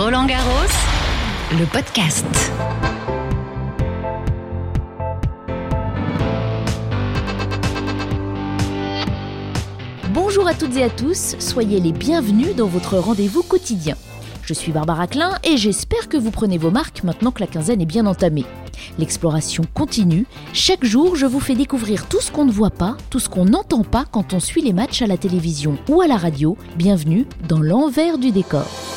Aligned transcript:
Roland 0.00 0.26
Garros, 0.26 0.52
le 1.58 1.64
podcast. 1.64 2.24
Bonjour 10.14 10.46
à 10.46 10.54
toutes 10.54 10.76
et 10.76 10.84
à 10.84 10.88
tous, 10.88 11.34
soyez 11.40 11.80
les 11.80 11.90
bienvenus 11.90 12.54
dans 12.54 12.68
votre 12.68 12.96
rendez-vous 12.96 13.42
quotidien. 13.42 13.96
Je 14.44 14.54
suis 14.54 14.70
Barbara 14.70 15.08
Klein 15.08 15.32
et 15.42 15.56
j'espère 15.56 16.08
que 16.08 16.16
vous 16.16 16.30
prenez 16.30 16.58
vos 16.58 16.70
marques 16.70 17.02
maintenant 17.02 17.32
que 17.32 17.40
la 17.40 17.48
quinzaine 17.48 17.80
est 17.80 17.84
bien 17.84 18.06
entamée. 18.06 18.44
L'exploration 19.00 19.64
continue. 19.74 20.26
Chaque 20.52 20.84
jour, 20.84 21.16
je 21.16 21.26
vous 21.26 21.40
fais 21.40 21.56
découvrir 21.56 22.06
tout 22.06 22.20
ce 22.20 22.30
qu'on 22.30 22.44
ne 22.44 22.52
voit 22.52 22.70
pas, 22.70 22.96
tout 23.10 23.18
ce 23.18 23.28
qu'on 23.28 23.46
n'entend 23.46 23.82
pas 23.82 24.04
quand 24.08 24.32
on 24.32 24.38
suit 24.38 24.62
les 24.62 24.72
matchs 24.72 25.02
à 25.02 25.08
la 25.08 25.16
télévision 25.16 25.76
ou 25.88 26.00
à 26.00 26.06
la 26.06 26.16
radio. 26.16 26.56
Bienvenue 26.76 27.26
dans 27.48 27.60
l'envers 27.60 28.16
du 28.16 28.30
décor. 28.30 28.87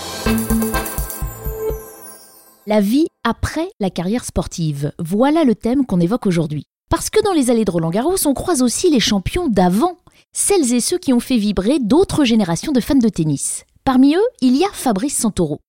La 2.67 2.79
vie 2.79 3.07
après 3.23 3.67
la 3.79 3.89
carrière 3.89 4.23
sportive. 4.23 4.91
Voilà 4.99 5.43
le 5.45 5.55
thème 5.55 5.83
qu'on 5.83 5.99
évoque 5.99 6.27
aujourd'hui. 6.27 6.65
Parce 6.91 7.09
que 7.09 7.23
dans 7.23 7.33
les 7.33 7.49
allées 7.49 7.65
de 7.65 7.71
Roland 7.71 7.89
Garros, 7.89 8.27
on 8.27 8.35
croise 8.35 8.61
aussi 8.61 8.91
les 8.91 8.99
champions 8.99 9.47
d'avant, 9.47 9.97
celles 10.31 10.71
et 10.71 10.79
ceux 10.79 10.99
qui 10.99 11.11
ont 11.11 11.19
fait 11.19 11.37
vibrer 11.37 11.79
d'autres 11.79 12.23
générations 12.23 12.71
de 12.71 12.79
fans 12.79 12.93
de 12.93 13.09
tennis. 13.09 13.65
Parmi 13.83 14.13
eux, 14.13 14.27
il 14.41 14.55
y 14.55 14.63
a 14.63 14.69
Fabrice 14.73 15.17
Santoro. 15.17 15.59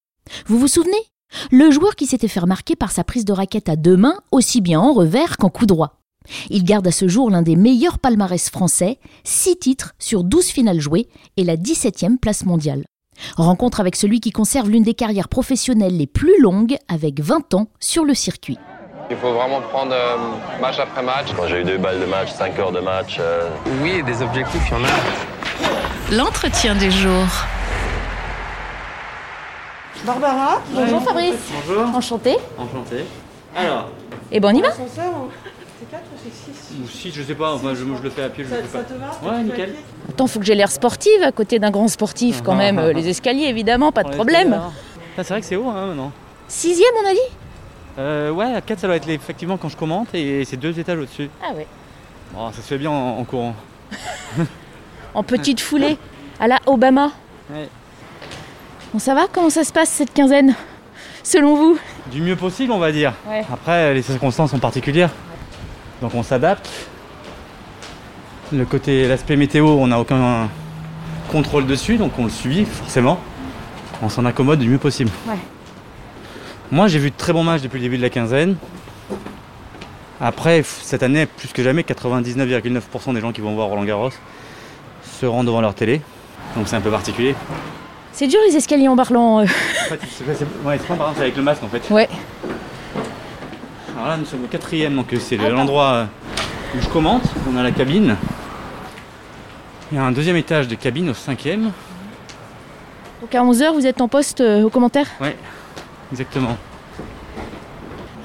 Vous 0.46 0.58
vous 0.58 0.68
souvenez? 0.68 1.02
Le 1.50 1.70
joueur 1.70 1.96
qui 1.96 2.04
s'était 2.04 2.28
fait 2.28 2.40
remarquer 2.40 2.76
par 2.76 2.92
sa 2.92 3.04
prise 3.04 3.24
de 3.24 3.32
raquette 3.32 3.70
à 3.70 3.76
deux 3.76 3.96
mains, 3.96 4.18
aussi 4.30 4.60
bien 4.60 4.78
en 4.78 4.92
revers 4.92 5.38
qu'en 5.38 5.48
coup 5.48 5.64
droit. 5.64 5.98
Il 6.50 6.62
garde 6.62 6.86
à 6.86 6.92
ce 6.92 7.08
jour 7.08 7.30
l'un 7.30 7.40
des 7.40 7.56
meilleurs 7.56 8.00
palmarès 8.00 8.50
français, 8.50 8.98
6 9.24 9.56
titres 9.56 9.94
sur 9.98 10.24
12 10.24 10.44
finales 10.44 10.80
jouées 10.80 11.08
et 11.38 11.44
la 11.44 11.56
17e 11.56 12.18
place 12.18 12.44
mondiale. 12.44 12.84
Rencontre 13.36 13.80
avec 13.80 13.96
celui 13.96 14.20
qui 14.20 14.30
conserve 14.30 14.68
l'une 14.70 14.82
des 14.82 14.94
carrières 14.94 15.28
professionnelles 15.28 15.96
les 15.96 16.06
plus 16.06 16.40
longues, 16.40 16.76
avec 16.88 17.20
20 17.20 17.54
ans 17.54 17.66
sur 17.80 18.04
le 18.04 18.14
circuit. 18.14 18.58
Il 19.10 19.16
faut 19.16 19.32
vraiment 19.32 19.60
prendre 19.60 19.92
euh, 19.92 20.16
match 20.60 20.78
après 20.78 21.02
match. 21.02 21.26
Quand 21.36 21.46
j'ai 21.46 21.60
eu 21.60 21.64
deux 21.64 21.78
balles 21.78 22.00
de 22.00 22.06
match, 22.06 22.30
5 22.32 22.58
heures 22.58 22.72
de 22.72 22.80
match. 22.80 23.16
euh, 23.20 23.48
Oui, 23.82 24.02
des 24.02 24.22
objectifs, 24.22 24.62
il 24.68 24.72
y 24.72 24.80
en 24.80 24.84
a. 24.84 26.14
L'entretien 26.16 26.74
du 26.74 26.90
jour. 26.90 27.24
Barbara 30.04 30.60
Bonjour 30.72 31.02
Fabrice. 31.02 31.34
Bonjour, 31.66 31.82
Enchanté. 31.94 32.36
enchanté. 32.58 33.04
Alors, 33.54 33.88
Et 34.32 34.40
bon, 34.40 34.48
on 34.48 34.54
y 34.54 34.60
va 34.62 34.68
c'est 35.90 35.90
4 35.90 36.02
ou 36.02 36.18
c'est 36.22 36.52
6 36.74 36.80
ou 36.84 36.88
si 36.88 37.10
je 37.12 37.22
sais 37.22 37.34
pas, 37.34 37.52
enfin, 37.54 37.74
je, 37.74 37.84
moi, 37.84 37.96
je 37.98 38.02
le 38.04 38.10
fais 38.10 38.22
à 38.22 38.28
pied, 38.28 38.44
je 38.44 38.50
ça, 38.50 38.56
le 38.56 38.62
fais 38.62 38.68
ça 38.68 38.78
pas. 38.78 38.84
te 38.84 38.94
va 39.26 39.32
Ouais, 39.36 39.42
nickel. 39.42 39.74
Attends, 40.08 40.26
faut 40.26 40.38
que 40.38 40.44
j'ai 40.44 40.54
l'air 40.54 40.70
sportive 40.70 41.22
à 41.22 41.32
côté 41.32 41.58
d'un 41.58 41.70
grand 41.70 41.88
sportif 41.88 42.42
quand 42.42 42.54
même. 42.54 42.80
Les 42.94 43.08
escaliers, 43.08 43.44
évidemment, 43.46 43.92
pas 43.92 44.04
de 44.04 44.10
problème. 44.10 44.60
c'est 45.16 45.28
vrai 45.28 45.40
que 45.40 45.46
c'est 45.46 45.56
haut 45.56 45.68
hein, 45.68 45.86
maintenant. 45.88 46.12
Sixième, 46.48 46.92
on 47.04 47.08
a 47.08 47.12
dit 47.12 47.18
Euh, 47.98 48.30
ouais, 48.30 48.54
à 48.54 48.60
4 48.60 48.80
ça 48.80 48.86
doit 48.86 48.96
être 48.96 49.06
les- 49.06 49.14
effectivement 49.14 49.56
quand 49.56 49.68
je 49.68 49.76
commente 49.76 50.14
et 50.14 50.44
c'est 50.44 50.56
deux 50.56 50.78
étages 50.78 50.98
au-dessus. 50.98 51.28
Ah 51.42 51.52
ouais. 51.54 51.66
Bon, 52.34 52.50
ça 52.52 52.56
se 52.62 52.62
fait 52.68 52.78
bien 52.78 52.90
en, 52.90 53.18
en 53.18 53.24
courant. 53.24 53.54
En 55.14 55.22
petite 55.22 55.60
foulée, 55.60 55.98
à 56.40 56.48
la 56.48 56.58
Obama. 56.64 57.10
Ouais. 57.52 57.68
Bon, 58.94 58.98
ça 58.98 59.14
va 59.14 59.26
Comment 59.30 59.50
ça 59.50 59.62
se 59.62 59.70
passe 59.72 59.90
cette 59.90 60.14
quinzaine 60.14 60.54
Selon 61.22 61.54
vous? 61.54 61.78
Du 62.10 62.22
mieux 62.22 62.34
possible, 62.36 62.72
on 62.72 62.78
va 62.78 62.90
dire. 62.92 63.12
Ouais. 63.28 63.44
Après, 63.52 63.92
les 63.92 64.00
circonstances 64.00 64.52
sont 64.52 64.58
particulières. 64.58 65.10
Donc 66.02 66.14
on 66.14 66.22
s'adapte. 66.22 66.68
Le 68.52 68.64
côté, 68.66 69.08
l'aspect 69.08 69.36
météo, 69.36 69.66
on 69.66 69.86
n'a 69.86 69.98
aucun 69.98 70.48
contrôle 71.30 71.64
dessus, 71.64 71.96
donc 71.96 72.12
on 72.18 72.24
le 72.24 72.30
subit 72.30 72.66
forcément. 72.66 73.18
On 74.02 74.10
s'en 74.10 74.26
accommode 74.26 74.58
du 74.58 74.68
mieux 74.68 74.78
possible. 74.78 75.10
Ouais. 75.26 75.38
Moi, 76.70 76.88
j'ai 76.88 76.98
vu 76.98 77.10
de 77.10 77.16
très 77.16 77.32
bons 77.32 77.44
matchs 77.44 77.62
depuis 77.62 77.78
le 77.78 77.84
début 77.84 77.96
de 77.96 78.02
la 78.02 78.10
quinzaine. 78.10 78.56
Après, 80.20 80.62
cette 80.64 81.02
année, 81.02 81.26
plus 81.26 81.48
que 81.48 81.62
jamais, 81.62 81.82
99,9% 81.82 83.14
des 83.14 83.20
gens 83.20 83.32
qui 83.32 83.40
vont 83.40 83.54
voir 83.54 83.68
Roland 83.68 83.84
Garros 83.84 84.10
se 85.20 85.24
rendent 85.24 85.46
devant 85.46 85.60
leur 85.60 85.74
télé. 85.74 86.02
Donc 86.56 86.68
c'est 86.68 86.76
un 86.76 86.80
peu 86.80 86.90
particulier. 86.90 87.34
C'est 88.12 88.26
dur 88.26 88.40
les 88.48 88.56
escaliers 88.56 88.88
en 88.88 88.96
parlant. 88.96 89.40
euh. 89.40 89.44
En 89.44 89.46
fait, 89.46 90.00
c'est 90.10 90.24
ouais, 90.64 90.76
pas 90.78 90.94
par 90.94 90.96
exemple, 90.96 91.12
c'est 91.16 91.22
avec 91.22 91.36
le 91.36 91.42
masque 91.42 91.62
en 91.62 91.68
fait. 91.68 91.88
Ouais. 91.90 92.08
Alors 94.02 94.14
là, 94.14 94.18
nous 94.18 94.24
sommes 94.26 94.42
au 94.42 94.48
quatrième, 94.48 94.96
donc 94.96 95.12
euh, 95.12 95.18
c'est 95.20 95.36
l'endroit 95.36 95.92
euh, 95.92 96.04
où 96.76 96.82
je 96.82 96.88
commente. 96.88 97.22
On 97.48 97.56
a 97.56 97.62
la 97.62 97.70
cabine. 97.70 98.16
Il 99.92 99.94
y 99.94 99.98
a 100.00 100.02
un 100.02 100.10
deuxième 100.10 100.34
étage 100.34 100.66
de 100.66 100.74
cabine 100.74 101.10
au 101.10 101.14
cinquième. 101.14 101.70
Donc 103.20 103.32
à 103.32 103.44
11h, 103.44 103.72
vous 103.72 103.86
êtes 103.86 104.00
en 104.00 104.08
poste 104.08 104.40
euh, 104.40 104.64
aux 104.64 104.70
commentaires 104.70 105.06
Ouais, 105.20 105.36
exactement. 106.10 106.56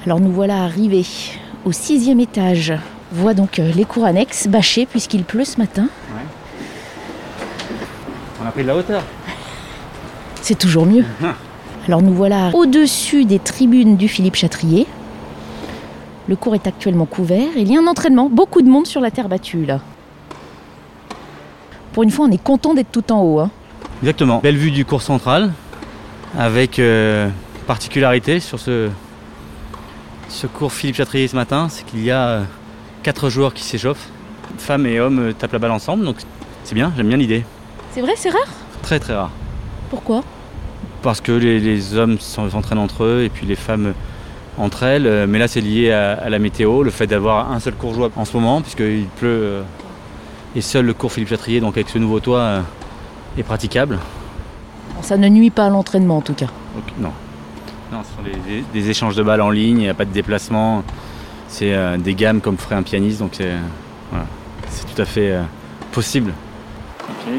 Alors 0.04 0.18
nous 0.18 0.32
voilà 0.32 0.64
arrivés 0.64 1.06
au 1.64 1.70
sixième 1.70 2.18
étage. 2.18 2.72
On 3.12 3.20
voit 3.20 3.34
donc 3.34 3.60
euh, 3.60 3.70
les 3.70 3.84
cours 3.84 4.04
annexes 4.04 4.48
bâchés 4.48 4.84
puisqu'il 4.84 5.22
pleut 5.22 5.44
ce 5.44 5.58
matin. 5.58 5.86
On 8.42 8.48
a 8.48 8.50
pris 8.50 8.62
de 8.62 8.66
la 8.66 8.74
hauteur. 8.74 9.04
C'est 10.42 10.58
toujours 10.58 10.86
mieux. 10.86 11.04
Alors 11.86 12.02
nous 12.02 12.14
voilà 12.14 12.50
au-dessus 12.52 13.24
des 13.24 13.38
tribunes 13.38 13.96
du 13.96 14.08
Philippe 14.08 14.34
Chatrier. 14.34 14.88
Le 16.28 16.36
cours 16.36 16.54
est 16.54 16.66
actuellement 16.66 17.06
couvert 17.06 17.56
et 17.56 17.60
il 17.62 17.72
y 17.72 17.76
a 17.76 17.80
un 17.80 17.86
entraînement. 17.86 18.28
Beaucoup 18.28 18.60
de 18.62 18.68
monde 18.68 18.86
sur 18.86 19.00
la 19.00 19.10
terre 19.10 19.28
battue 19.28 19.64
là. 19.64 19.80
Pour 21.92 22.02
une 22.02 22.10
fois, 22.10 22.26
on 22.26 22.30
est 22.30 22.42
content 22.42 22.74
d'être 22.74 22.92
tout 22.92 23.10
en 23.12 23.22
haut. 23.22 23.40
hein. 23.40 23.50
Exactement. 24.02 24.38
Belle 24.40 24.56
vue 24.56 24.70
du 24.70 24.84
cours 24.84 25.02
central, 25.02 25.52
avec 26.38 26.78
euh, 26.78 27.28
particularité 27.66 28.38
sur 28.40 28.60
ce, 28.60 28.88
ce 30.28 30.46
cours 30.46 30.72
Philippe 30.72 30.96
Chatrier 30.96 31.26
ce 31.26 31.34
matin, 31.34 31.68
c'est 31.70 31.84
qu'il 31.84 32.04
y 32.04 32.10
a 32.10 32.28
euh, 32.28 32.42
quatre 33.02 33.30
joueurs 33.30 33.54
qui 33.54 33.64
s'échauffent. 33.64 34.08
Femmes 34.58 34.86
et 34.86 35.00
hommes 35.00 35.18
euh, 35.18 35.32
tapent 35.32 35.52
la 35.54 35.58
balle 35.58 35.72
ensemble, 35.72 36.04
donc 36.04 36.16
c'est 36.62 36.74
bien, 36.74 36.92
j'aime 36.96 37.08
bien 37.08 37.16
l'idée. 37.16 37.44
C'est 37.92 38.00
vrai, 38.02 38.12
c'est 38.16 38.30
rare? 38.30 38.46
Très 38.82 39.00
très 39.00 39.14
rare. 39.14 39.30
Pourquoi? 39.90 40.22
Parce 41.02 41.20
que 41.20 41.32
les, 41.32 41.58
les 41.58 41.96
hommes 41.96 42.18
s'en- 42.20 42.48
s'entraînent 42.50 42.78
entre 42.78 43.04
eux 43.04 43.22
et 43.24 43.28
puis 43.30 43.46
les 43.46 43.56
femmes 43.56 43.94
entre 44.58 44.82
elles. 44.82 45.06
Euh, 45.06 45.26
Mais 45.28 45.38
là, 45.38 45.48
c'est 45.48 45.60
lié 45.60 45.90
à, 45.92 46.12
à 46.14 46.28
la 46.28 46.38
météo, 46.38 46.82
le 46.82 46.90
fait 46.90 47.06
d'avoir 47.06 47.50
un 47.52 47.60
seul 47.60 47.74
cours 47.74 47.94
jouable 47.94 48.14
en 48.16 48.24
ce 48.24 48.36
moment, 48.36 48.60
puisqu'il 48.60 49.06
pleut. 49.16 49.28
euh, 49.28 49.62
et 50.56 50.60
seul 50.62 50.86
le 50.86 50.94
cours 50.94 51.12
Philippe 51.12 51.28
Chatrier, 51.28 51.60
donc 51.60 51.76
avec 51.76 51.88
ce 51.90 51.98
nouveau 51.98 52.20
toit, 52.20 52.40
euh, 52.40 52.60
est 53.36 53.42
praticable. 53.42 53.98
Ça 55.02 55.16
ne 55.16 55.28
nuit 55.28 55.50
pas 55.50 55.66
à 55.66 55.70
l'entraînement 55.70 56.16
en 56.16 56.20
tout 56.22 56.32
cas. 56.34 56.46
Non. 56.98 57.12
Non, 57.92 57.98
ce 58.02 58.16
sont 58.16 58.22
des, 58.22 58.32
des- 58.54 58.64
des 58.72 58.90
échanges 58.90 59.14
de 59.14 59.22
balles 59.22 59.40
en 59.42 59.50
ligne, 59.50 59.78
il 59.78 59.82
n'y 59.84 59.88
a 59.88 59.94
pas 59.94 60.04
de 60.06 60.12
déplacement. 60.12 60.82
C'est 61.48 61.72
euh, 61.74 61.96
des 61.98 62.14
gammes 62.14 62.40
comme 62.40 62.56
ferait 62.58 62.74
un 62.74 62.82
pianiste, 62.82 63.20
donc 63.20 63.30
c'est 63.34 63.52
voilà. 64.10 64.26
C'est 64.68 64.94
tout 64.94 65.00
à 65.00 65.04
fait 65.04 65.32
euh, 65.32 65.42
possible. 65.92 66.32
Ok, 67.08 67.32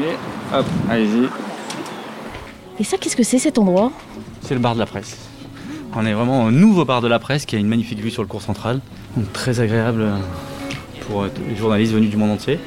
hop, 0.54 0.66
allez-y. 0.88 1.28
Et 2.80 2.84
ça, 2.84 2.96
qu'est-ce 2.96 3.16
que 3.16 3.22
c'est 3.22 3.38
cet 3.38 3.58
endroit? 3.58 3.92
C'est 4.42 4.54
le 4.54 4.60
bar 4.60 4.74
de 4.74 4.80
la 4.80 4.86
presse. 4.86 5.16
On 5.94 6.06
est 6.06 6.12
vraiment 6.12 6.44
au 6.44 6.50
nouveau 6.50 6.84
bar 6.84 7.00
de 7.00 7.08
la 7.08 7.18
presse 7.18 7.46
qui 7.46 7.56
a 7.56 7.58
une 7.58 7.66
magnifique 7.66 7.98
vue 7.98 8.10
sur 8.10 8.22
le 8.22 8.28
cours 8.28 8.42
central. 8.42 8.80
Donc 9.16 9.32
très 9.32 9.58
agréable 9.60 10.02
euh, 10.02 10.16
pour 11.06 11.22
euh, 11.22 11.28
les 11.48 11.56
journalistes 11.56 11.92
venus 11.92 12.10
du 12.10 12.16
monde 12.16 12.30
entier. 12.30 12.60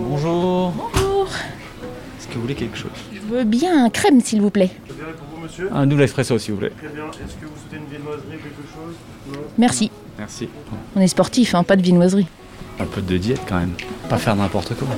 Bonjour. 0.00 0.72
Bonjour. 0.72 1.28
Est-ce 2.18 2.26
que 2.26 2.34
vous 2.34 2.40
voulez 2.40 2.54
quelque 2.54 2.76
chose? 2.76 2.90
Je 3.14 3.20
veux 3.20 3.44
bien 3.44 3.84
un 3.84 3.90
crème 3.90 4.20
s'il 4.20 4.40
vous 4.40 4.50
plaît. 4.50 4.70
Monsieur 5.42 5.68
Un 5.72 5.86
double 5.86 6.02
espresso 6.02 6.38
s'il 6.38 6.54
vous 6.54 6.60
plaît. 6.60 6.72
Très 6.76 6.88
bien. 6.88 7.04
Est-ce 7.04 7.36
que 7.36 7.46
vous 7.46 7.52
souhaitez 7.56 7.76
une 7.76 7.88
viennoiserie, 7.88 8.24
quelque 8.30 8.66
chose? 8.74 8.94
Non 9.32 9.40
Merci. 9.58 9.90
Merci. 10.18 10.48
On 10.96 11.00
est 11.00 11.06
sportif, 11.06 11.54
hein, 11.54 11.62
pas 11.62 11.76
de 11.76 11.82
viennoiserie. 11.82 12.26
Un 12.80 12.84
peu 12.84 13.00
de 13.00 13.16
diète 13.16 13.42
quand 13.48 13.60
même. 13.60 13.74
Pas 14.08 14.18
faire 14.18 14.34
n'importe 14.34 14.74
quoi. 14.74 14.88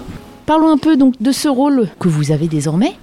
Parlons 0.48 0.70
un 0.70 0.78
peu 0.78 0.96
donc 0.96 1.20
de 1.20 1.30
ce 1.30 1.46
rôle 1.46 1.88
que 2.00 2.08
vous 2.08 2.32
avez 2.32 2.48
désormais. 2.48 2.94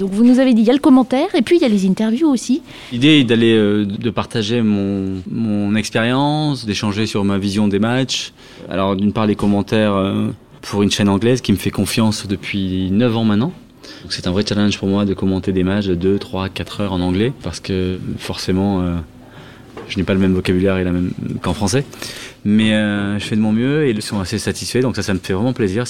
Donc 0.00 0.10
vous 0.10 0.24
nous 0.24 0.40
avez 0.40 0.52
dit 0.52 0.62
il 0.62 0.66
y 0.66 0.70
a 0.70 0.72
le 0.72 0.80
commentaire 0.80 1.32
et 1.36 1.42
puis 1.42 1.54
il 1.54 1.62
y 1.62 1.64
a 1.64 1.68
les 1.68 1.86
interviews 1.86 2.28
aussi. 2.28 2.60
L'idée 2.90 3.20
est 3.20 3.24
d'aller 3.24 3.54
euh, 3.54 3.84
de 3.84 4.10
partager 4.10 4.62
mon, 4.62 5.22
mon 5.30 5.76
expérience, 5.76 6.66
d'échanger 6.66 7.06
sur 7.06 7.22
ma 7.22 7.38
vision 7.38 7.68
des 7.68 7.78
matchs. 7.78 8.32
Alors 8.68 8.96
d'une 8.96 9.12
part 9.12 9.26
les 9.26 9.36
commentaires 9.36 9.94
euh, 9.94 10.26
pour 10.60 10.82
une 10.82 10.90
chaîne 10.90 11.08
anglaise 11.08 11.40
qui 11.40 11.52
me 11.52 11.56
fait 11.56 11.70
confiance 11.70 12.26
depuis 12.26 12.90
9 12.90 13.16
ans 13.16 13.24
maintenant. 13.24 13.52
C'est 14.08 14.26
un 14.26 14.32
vrai 14.32 14.44
challenge 14.44 14.76
pour 14.76 14.88
moi 14.88 15.04
de 15.04 15.14
commenter 15.14 15.52
des 15.52 15.62
matchs 15.62 15.86
de 15.86 15.94
2, 15.94 16.18
3, 16.18 16.48
4 16.48 16.80
heures 16.80 16.92
en 16.92 17.00
anglais 17.00 17.32
parce 17.44 17.60
que 17.60 18.00
forcément 18.18 18.80
euh, 18.80 18.96
je 19.86 19.98
n'ai 19.98 20.02
pas 20.02 20.14
le 20.14 20.20
même 20.20 20.34
vocabulaire 20.34 20.78
et 20.78 20.82
la 20.82 20.90
même 20.90 21.12
qu'en 21.42 21.54
français. 21.54 21.84
Mais 22.44 22.70
je 22.70 23.24
fais 23.24 23.36
de 23.36 23.40
mon 23.40 23.52
mieux 23.52 23.86
et 23.86 23.90
ils 23.90 24.02
sont 24.02 24.18
assez 24.18 24.38
satisfaits 24.38 24.80
donc 24.80 24.96
ça 24.96 25.02
ça 25.04 25.14
me 25.14 25.20
fait 25.20 25.32
vraiment 25.32 25.52
plaisir. 25.52 25.86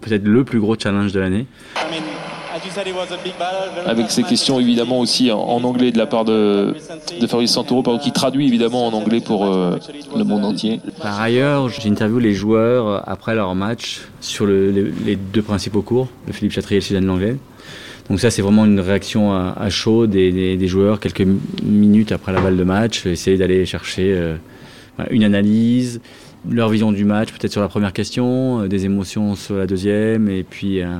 Peut-être 0.00 0.24
le 0.24 0.44
plus 0.44 0.60
gros 0.60 0.76
challenge 0.78 1.12
de 1.12 1.20
l'année. 1.20 1.46
avec 3.86 4.10
ces 4.10 4.22
questions 4.22 4.60
évidemment 4.60 5.00
aussi 5.00 5.30
en, 5.30 5.38
anglais 5.64 5.92
de 5.92 5.98
la 5.98 6.06
part 6.06 6.24
de, 6.24 6.74
de 7.20 7.26
Fabrice 7.26 7.52
Santoro, 7.52 7.98
qui 7.98 8.12
traduit 8.12 8.46
évidemment 8.46 8.86
en 8.86 8.92
anglais 8.92 9.20
pour 9.20 9.46
euh, 9.46 9.78
le 10.16 10.24
monde 10.24 10.44
entier. 10.44 10.80
Par 11.02 11.20
ailleurs, 11.20 11.68
j'interviewe 11.68 12.18
les 12.20 12.34
joueurs 12.34 13.08
après 13.08 13.34
leur 13.34 13.54
match 13.54 14.02
sur 14.20 14.46
le- 14.46 14.70
les, 14.70 14.84
les 15.04 15.16
deux 15.16 15.42
principaux 15.42 15.82
cours, 15.82 16.08
le 16.26 16.32
Philippe 16.32 16.52
Chatrier 16.52 16.76
et 16.78 16.80
le 16.80 16.84
Suzanne 16.84 17.06
Langlais. 17.06 17.36
Donc 18.08 18.18
ça, 18.20 18.30
c'est 18.30 18.42
vraiment 18.42 18.64
une 18.64 18.80
réaction 18.80 19.32
à, 19.32 19.54
à 19.58 19.70
chaud 19.70 20.06
des, 20.08 20.32
des, 20.32 20.56
des, 20.56 20.66
joueurs 20.66 20.98
quelques 20.98 21.26
minutes 21.62 22.10
après 22.12 22.32
la 22.32 22.40
balle 22.40 22.56
de 22.56 22.64
match, 22.64 23.06
essayer 23.06 23.36
d'aller 23.36 23.64
chercher 23.66 24.12
euh, 24.12 24.34
une 25.10 25.22
analyse, 25.24 26.00
leur 26.48 26.68
vision 26.68 26.92
du 26.92 27.04
match, 27.04 27.30
peut-être 27.32 27.52
sur 27.52 27.60
la 27.60 27.68
première 27.68 27.92
question, 27.92 28.60
euh, 28.60 28.68
des 28.68 28.84
émotions 28.84 29.34
sur 29.34 29.56
la 29.56 29.66
deuxième, 29.66 30.28
et 30.28 30.42
puis 30.42 30.82
euh, 30.82 30.96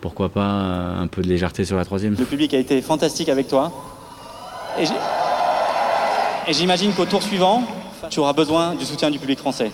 pourquoi 0.00 0.28
pas 0.28 0.42
un 0.42 1.06
peu 1.06 1.22
de 1.22 1.28
légèreté 1.28 1.64
sur 1.64 1.76
la 1.76 1.84
troisième. 1.84 2.16
Le 2.18 2.24
public 2.24 2.54
a 2.54 2.58
été 2.58 2.80
fantastique 2.82 3.28
avec 3.28 3.48
toi. 3.48 3.72
Et 6.48 6.52
j'imagine 6.52 6.92
qu'au 6.92 7.04
tour 7.04 7.22
suivant, 7.22 7.62
tu 8.10 8.20
auras 8.20 8.32
besoin 8.32 8.74
du 8.74 8.84
soutien 8.84 9.10
du 9.10 9.18
public 9.18 9.38
français. 9.38 9.70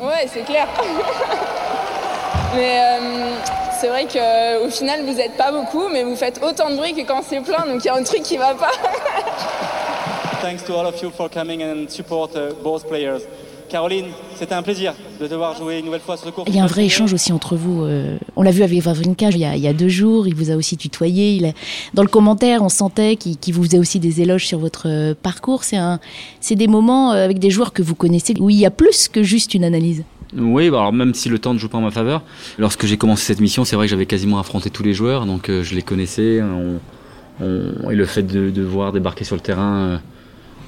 Ouais, 0.00 0.26
c'est 0.26 0.44
clair. 0.44 0.66
mais 2.54 2.80
euh, 2.80 3.36
c'est 3.80 3.88
vrai 3.88 4.04
qu'au 4.04 4.70
final, 4.70 5.04
vous 5.04 5.14
n'êtes 5.14 5.36
pas 5.36 5.52
beaucoup, 5.52 5.88
mais 5.92 6.02
vous 6.02 6.16
faites 6.16 6.40
autant 6.42 6.70
de 6.70 6.76
bruit 6.76 6.94
que 6.94 7.06
quand 7.06 7.22
c'est 7.22 7.40
plein, 7.40 7.64
donc 7.66 7.84
il 7.84 7.86
y 7.86 7.90
a 7.90 7.94
un 7.94 8.02
truc 8.02 8.22
qui 8.22 8.36
va 8.36 8.54
pas. 8.54 8.72
Thanks 10.42 10.64
to 10.64 10.74
all 10.74 10.86
of 10.86 11.00
you 11.00 11.10
for 11.10 11.30
coming 11.30 11.62
and 11.62 11.88
support 11.88 12.36
uh, 12.36 12.52
both 12.62 12.86
players. 12.86 13.22
Caroline, 13.74 14.06
c'était 14.36 14.54
un 14.54 14.62
plaisir 14.62 14.94
de 15.20 15.26
te 15.26 15.34
voir 15.34 15.56
jouer 15.56 15.80
une 15.80 15.86
nouvelle 15.86 16.00
fois 16.00 16.16
sur 16.16 16.26
ce 16.26 16.30
cours. 16.30 16.44
Il 16.46 16.54
y 16.54 16.60
a 16.60 16.62
un 16.62 16.68
vrai 16.68 16.84
échange 16.84 17.12
aussi 17.12 17.32
entre 17.32 17.56
vous. 17.56 17.82
Euh, 17.82 18.18
on 18.36 18.42
l'a 18.42 18.52
vu 18.52 18.62
avec 18.62 18.80
Vavrinka 18.80 19.30
il, 19.30 19.38
il, 19.38 19.58
y 19.58 19.66
a 19.66 19.72
deux 19.72 19.88
jours, 19.88 20.28
il 20.28 20.34
vous 20.36 20.52
a 20.52 20.54
aussi 20.54 20.76
tutoyé. 20.76 21.32
Il 21.32 21.46
a, 21.46 21.52
dans 21.92 22.02
le 22.02 22.08
commentaire, 22.08 22.62
on 22.62 22.68
sentait 22.68 23.16
qu'il 23.16 23.36
qu 23.36 23.50
vous 23.50 23.64
faisait 23.64 23.80
aussi 23.80 23.98
des 23.98 24.20
éloges 24.20 24.46
sur 24.46 24.60
votre 24.60 24.88
euh, 24.88 25.14
parcours. 25.20 25.64
C'est 25.64 26.54
des 26.54 26.68
moments 26.68 27.14
euh, 27.14 27.24
avec 27.24 27.40
des 27.40 27.50
joueurs 27.50 27.72
que 27.72 27.82
vous 27.82 27.96
connaissez 27.96 28.34
où 28.38 28.48
il 28.48 28.60
y 28.60 28.64
a 28.64 28.70
plus 28.70 29.08
que 29.08 29.24
juste 29.24 29.54
une 29.54 29.64
analyse. 29.64 30.04
Oui, 30.36 30.70
bah 30.70 30.78
alors 30.78 30.92
même 30.92 31.12
si 31.12 31.28
le 31.28 31.40
temps 31.40 31.52
ne 31.52 31.58
joue 31.58 31.68
pas 31.68 31.78
en 31.78 31.80
ma 31.80 31.90
faveur, 31.90 32.22
lorsque 32.58 32.86
j'ai 32.86 32.96
commencé 32.96 33.24
cette 33.24 33.40
mission, 33.40 33.64
c'est 33.64 33.74
vrai 33.74 33.86
que 33.86 33.90
j'avais 33.90 34.06
quasiment 34.06 34.38
affronté 34.38 34.70
tous 34.70 34.84
les 34.84 34.94
joueurs, 34.94 35.26
donc 35.26 35.50
je 35.50 35.74
les 35.74 35.82
connaissais. 35.82 36.40
On, 36.42 36.78
on, 37.40 37.90
et 37.90 37.96
le 37.96 38.06
fait 38.06 38.22
de, 38.22 38.50
de, 38.50 38.62
voir 38.62 38.92
débarquer 38.92 39.24
sur 39.24 39.34
le 39.34 39.42
terrain 39.42 39.74
euh, 39.74 39.98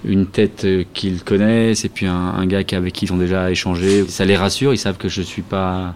une 0.07 0.27
tête 0.27 0.65
euh, 0.65 0.85
qu'ils 0.95 1.23
connaissent 1.23 1.85
et 1.85 1.89
puis 1.89 2.07
un, 2.07 2.47
gars 2.47 2.63
avec 2.73 2.93
qui 2.93 3.07
ils 3.07 3.13
ont 3.13 3.17
déjà 3.19 3.51
échangé, 3.51 4.07
ça 4.09 4.25
les 4.25 4.37
rassure. 4.37 4.73
Ils 4.73 4.79
savent 4.79 4.99
que 4.99 5.09
je 5.09 5.23
suis 5.23 5.43
pas 5.43 5.95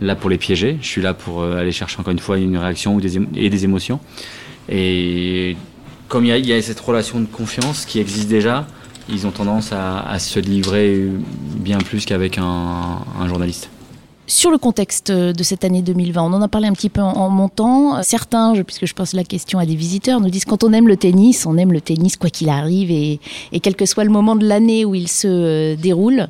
là 0.00 0.14
pour 0.14 0.30
les 0.30 0.38
piéger. 0.38 0.78
Je 0.82 0.86
suis 0.86 1.02
là 1.02 1.14
pour 1.14 1.42
aller 1.44 1.72
chercher 1.72 2.00
encore 2.00 2.12
une 2.12 2.18
fois 2.18 2.38
une 2.38 2.58
réaction 2.58 2.94
ou 2.94 3.00
des 3.00 3.16
et 3.34 3.48
des 3.48 3.64
émotions. 3.64 4.00
Et 4.68 5.56
comme 6.08 6.24
il 6.24 6.46
y, 6.46 6.52
a, 6.52 6.62
cette 6.62 6.80
relation 6.80 7.20
de 7.20 7.26
confiance 7.26 7.84
qui 7.84 7.98
existe 7.98 8.28
déjà, 8.28 8.66
ils 9.08 9.26
ont 9.26 9.30
tendance 9.30 9.72
à, 9.72 10.18
se 10.18 10.38
livrer 10.38 11.08
bien 11.56 11.78
plus 11.78 12.04
qu'avec 12.04 12.38
un, 12.38 13.02
journaliste. 13.26 13.70
Sur 14.28 14.50
le 14.50 14.58
contexte 14.58 15.12
de 15.12 15.42
cette 15.44 15.64
année 15.64 15.82
2020, 15.82 16.20
on 16.20 16.32
en 16.32 16.42
a 16.42 16.48
parlé 16.48 16.66
un 16.66 16.72
petit 16.72 16.88
peu 16.88 17.00
en, 17.00 17.28
montant. 17.30 18.02
Certains, 18.02 18.60
puisque 18.64 18.84
je 18.84 18.92
pose 18.92 19.12
la 19.12 19.22
question 19.22 19.60
à 19.60 19.66
des 19.66 19.76
visiteurs, 19.76 20.20
nous 20.20 20.30
disent 20.30 20.44
quand 20.44 20.64
on 20.64 20.72
aime 20.72 20.88
le 20.88 20.96
tennis, 20.96 21.46
on 21.46 21.56
aime 21.56 21.72
le 21.72 21.80
tennis 21.80 22.16
quoi 22.16 22.28
qu'il 22.28 22.48
arrive 22.48 22.90
et, 22.90 23.20
quel 23.60 23.76
que 23.76 23.86
soit 23.86 24.02
le 24.02 24.10
moment 24.10 24.34
de 24.34 24.44
l'année 24.44 24.84
où 24.84 24.96
il 24.96 25.06
se 25.06 25.76
déroule. 25.76 26.26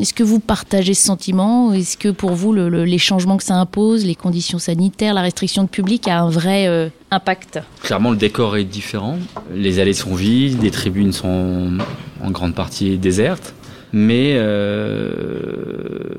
Est-ce 0.00 0.12
que 0.12 0.24
vous 0.24 0.40
partagez 0.40 0.92
ce 0.92 1.04
sentiment 1.04 1.72
Est-ce 1.72 1.96
que 1.96 2.08
pour 2.08 2.32
vous, 2.32 2.52
le, 2.52 2.68
le, 2.68 2.84
les 2.84 2.98
changements 2.98 3.36
que 3.36 3.44
ça 3.44 3.54
impose, 3.54 4.04
les 4.04 4.16
conditions 4.16 4.58
sanitaires, 4.58 5.14
la 5.14 5.22
restriction 5.22 5.62
de 5.62 5.68
public 5.68 6.08
a 6.08 6.20
un 6.20 6.28
vrai 6.28 6.66
euh, 6.66 6.88
impact? 7.12 7.60
Clairement, 7.80 8.10
le 8.10 8.16
décor 8.16 8.56
est 8.56 8.64
différent. 8.64 9.18
Les 9.54 9.78
allées 9.78 9.94
sont 9.94 10.16
vides, 10.16 10.62
les 10.62 10.72
tribunes 10.72 11.12
sont 11.12 11.78
en 12.22 12.30
grande 12.32 12.54
partie 12.54 12.98
désertes. 12.98 13.54
Mais 13.98 14.34
euh, 14.36 15.08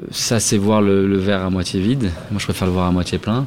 ça, 0.09 0.39
c'est 0.39 0.57
voir 0.57 0.81
le, 0.81 1.15
verre 1.15 1.44
à 1.44 1.51
moitié 1.51 1.79
vide. 1.79 2.09
Moi, 2.31 2.39
je 2.39 2.45
préfère 2.45 2.68
le 2.68 2.74
voir 2.74 2.88
à 2.88 2.91
moitié 2.91 3.19
plein. 3.19 3.45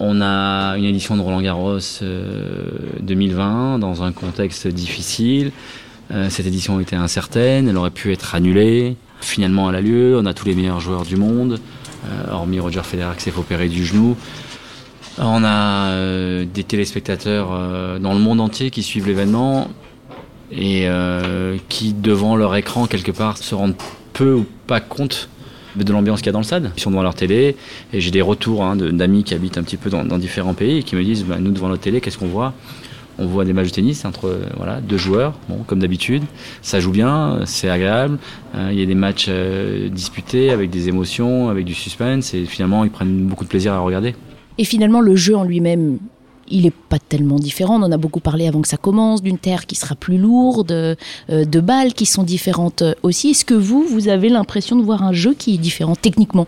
On 0.00 0.22
a 0.22 0.78
une 0.78 0.86
édition 0.86 1.18
de 1.18 1.20
Roland 1.20 1.42
Garros 1.42 1.78
euh, 2.00 2.70
2020 3.00 3.78
dans 3.78 4.04
un 4.04 4.12
contexte 4.12 4.68
difficile. 4.68 5.52
Euh, 6.12 6.30
cette 6.30 6.46
édition 6.46 6.80
était 6.80 6.96
incertaine, 6.96 7.68
elle 7.68 7.76
aurait 7.76 7.90
pu 7.90 8.10
être 8.10 8.34
annulée. 8.34 8.96
Finalement, 9.20 9.68
elle 9.68 9.76
a 9.76 9.82
lieu. 9.82 10.18
On 10.18 10.24
a 10.24 10.32
tous 10.32 10.46
les 10.46 10.54
meilleurs 10.54 10.80
joueurs 10.80 11.04
du 11.04 11.16
monde, 11.16 11.60
euh, 12.06 12.32
hormis 12.32 12.58
Roger 12.58 12.82
Federer 12.82 13.14
qui 13.18 13.24
s'est 13.24 13.36
opéré 13.36 13.68
du 13.68 13.84
genou. 13.84 14.16
On 15.18 15.44
a 15.44 15.90
euh, 15.90 16.46
des 16.46 16.64
téléspectateurs 16.64 17.50
euh, 17.52 17.98
dans 17.98 18.14
le 18.14 18.18
monde 18.18 18.40
entier 18.40 18.70
qui 18.70 18.82
suivent 18.82 19.08
l'événement 19.08 19.68
et 20.52 20.82
euh, 20.86 21.56
qui, 21.68 21.92
devant 21.92 22.36
leur 22.36 22.54
écran, 22.54 22.86
quelque 22.86 23.10
part, 23.10 23.38
se 23.38 23.54
rendent 23.54 23.74
peu 24.12 24.34
ou 24.34 24.46
pas 24.66 24.80
compte 24.80 25.28
de 25.76 25.90
l'ambiance 25.90 26.20
qu'il 26.20 26.26
y 26.26 26.28
a 26.28 26.32
dans 26.32 26.40
le 26.40 26.44
stade. 26.44 26.70
Ils 26.76 26.80
sont 26.80 26.90
devant 26.90 27.02
leur 27.02 27.14
télé 27.14 27.56
et 27.92 28.00
j'ai 28.00 28.10
des 28.10 28.20
retours 28.20 28.62
hein, 28.62 28.76
d'amis 28.76 29.24
qui 29.24 29.34
habitent 29.34 29.56
un 29.56 29.62
petit 29.62 29.78
peu 29.78 29.88
dans, 29.88 30.18
différents 30.18 30.54
pays 30.54 30.78
et 30.78 30.82
qui 30.82 30.96
me 30.96 31.02
disent 31.02 31.24
bah, 31.24 31.36
nous, 31.40 31.50
devant 31.50 31.68
notre 31.68 31.82
télé, 31.82 32.00
qu'est-ce 32.00 32.18
qu'on 32.18 32.26
voit? 32.26 32.52
On 33.18 33.26
voit 33.26 33.44
des 33.44 33.52
matchs 33.52 33.68
de 33.68 33.74
tennis 33.74 34.04
entre 34.04 34.38
voilà, 34.56 34.80
deux 34.80 34.96
joueurs, 34.96 35.34
bon, 35.48 35.58
comme 35.66 35.80
d'habitude. 35.80 36.22
Ça 36.62 36.80
joue 36.80 36.92
bien, 36.92 37.40
c'est 37.44 37.68
agréable. 37.68 38.18
Euh, 38.54 38.70
il 38.72 38.78
y 38.78 38.82
a 38.82 38.86
des 38.86 38.94
matchs 38.94 39.26
euh, 39.28 39.88
disputés 39.88 40.50
avec 40.50 40.70
des 40.70 40.88
émotions, 40.88 41.50
avec 41.50 41.66
du 41.66 41.74
suspense, 41.74 42.32
et 42.32 42.46
finalement, 42.46 42.84
ils 42.84 42.90
prennent 42.90 43.26
beaucoup 43.26 43.44
de 43.44 43.50
plaisir 43.50 43.74
à 43.74 43.80
regarder. 43.80 44.14
Et 44.56 44.64
finalement, 44.64 45.00
le 45.00 45.14
jeu 45.14 45.36
en 45.36 45.44
lui-même, 45.44 45.98
il 46.48 46.62
n'est 46.62 46.72
pas 46.88 46.98
tellement 46.98 47.36
différent. 47.36 47.80
On 47.80 47.84
en 47.84 47.92
a 47.92 47.96
beaucoup 47.96 48.20
parlé 48.20 48.46
avant 48.46 48.60
que 48.60 48.68
ça 48.68 48.76
commence, 48.76 49.22
d'une 49.22 49.38
terre 49.38 49.66
qui 49.66 49.74
sera 49.74 49.94
plus 49.94 50.18
lourde, 50.18 50.72
euh, 50.72 50.94
de 51.28 51.60
balles 51.60 51.94
qui 51.94 52.06
sont 52.06 52.22
différentes 52.22 52.82
aussi. 53.02 53.30
Est-ce 53.30 53.44
que 53.44 53.54
vous, 53.54 53.84
vous 53.84 54.08
avez 54.08 54.28
l'impression 54.28 54.76
de 54.76 54.82
voir 54.82 55.02
un 55.02 55.12
jeu 55.12 55.34
qui 55.34 55.54
est 55.54 55.58
différent 55.58 55.96
techniquement? 55.96 56.46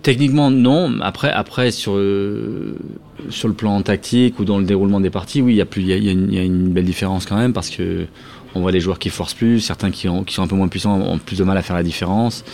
Techniquement, 0.00 0.50
non. 0.50 0.98
Après, 1.02 1.30
après 1.30 1.70
sur, 1.70 1.92
euh, 1.94 2.76
le 3.44 3.52
plan 3.52 3.82
tactique 3.82 4.38
ou 4.40 4.44
dans 4.44 4.58
le 4.58 4.64
déroulement 4.64 5.00
des 5.00 5.10
parties, 5.10 5.42
oui, 5.42 5.52
il 5.52 5.56
y, 5.56 5.62
a 5.62 5.98
y 5.98 6.38
a, 6.38 6.42
une, 6.42 6.72
belle 6.72 6.86
différence 6.86 7.26
quand 7.26 7.36
même 7.36 7.52
parce 7.52 7.68
que 7.68 8.06
on 8.54 8.60
voit 8.60 8.72
des 8.72 8.80
joueurs 8.80 8.98
qui 8.98 9.10
forcent 9.10 9.34
plus, 9.34 9.60
certains 9.60 9.90
qui 9.90 10.06
sont 10.06 10.42
un 10.42 10.46
peu 10.46 10.54
moins 10.54 10.68
puissants 10.68 10.98
ont 11.00 11.18
plus 11.18 11.38
de 11.38 11.44
mal 11.44 11.56
à 11.58 11.62
faire 11.62 11.76
la 11.76 11.82
différence. 11.82 12.44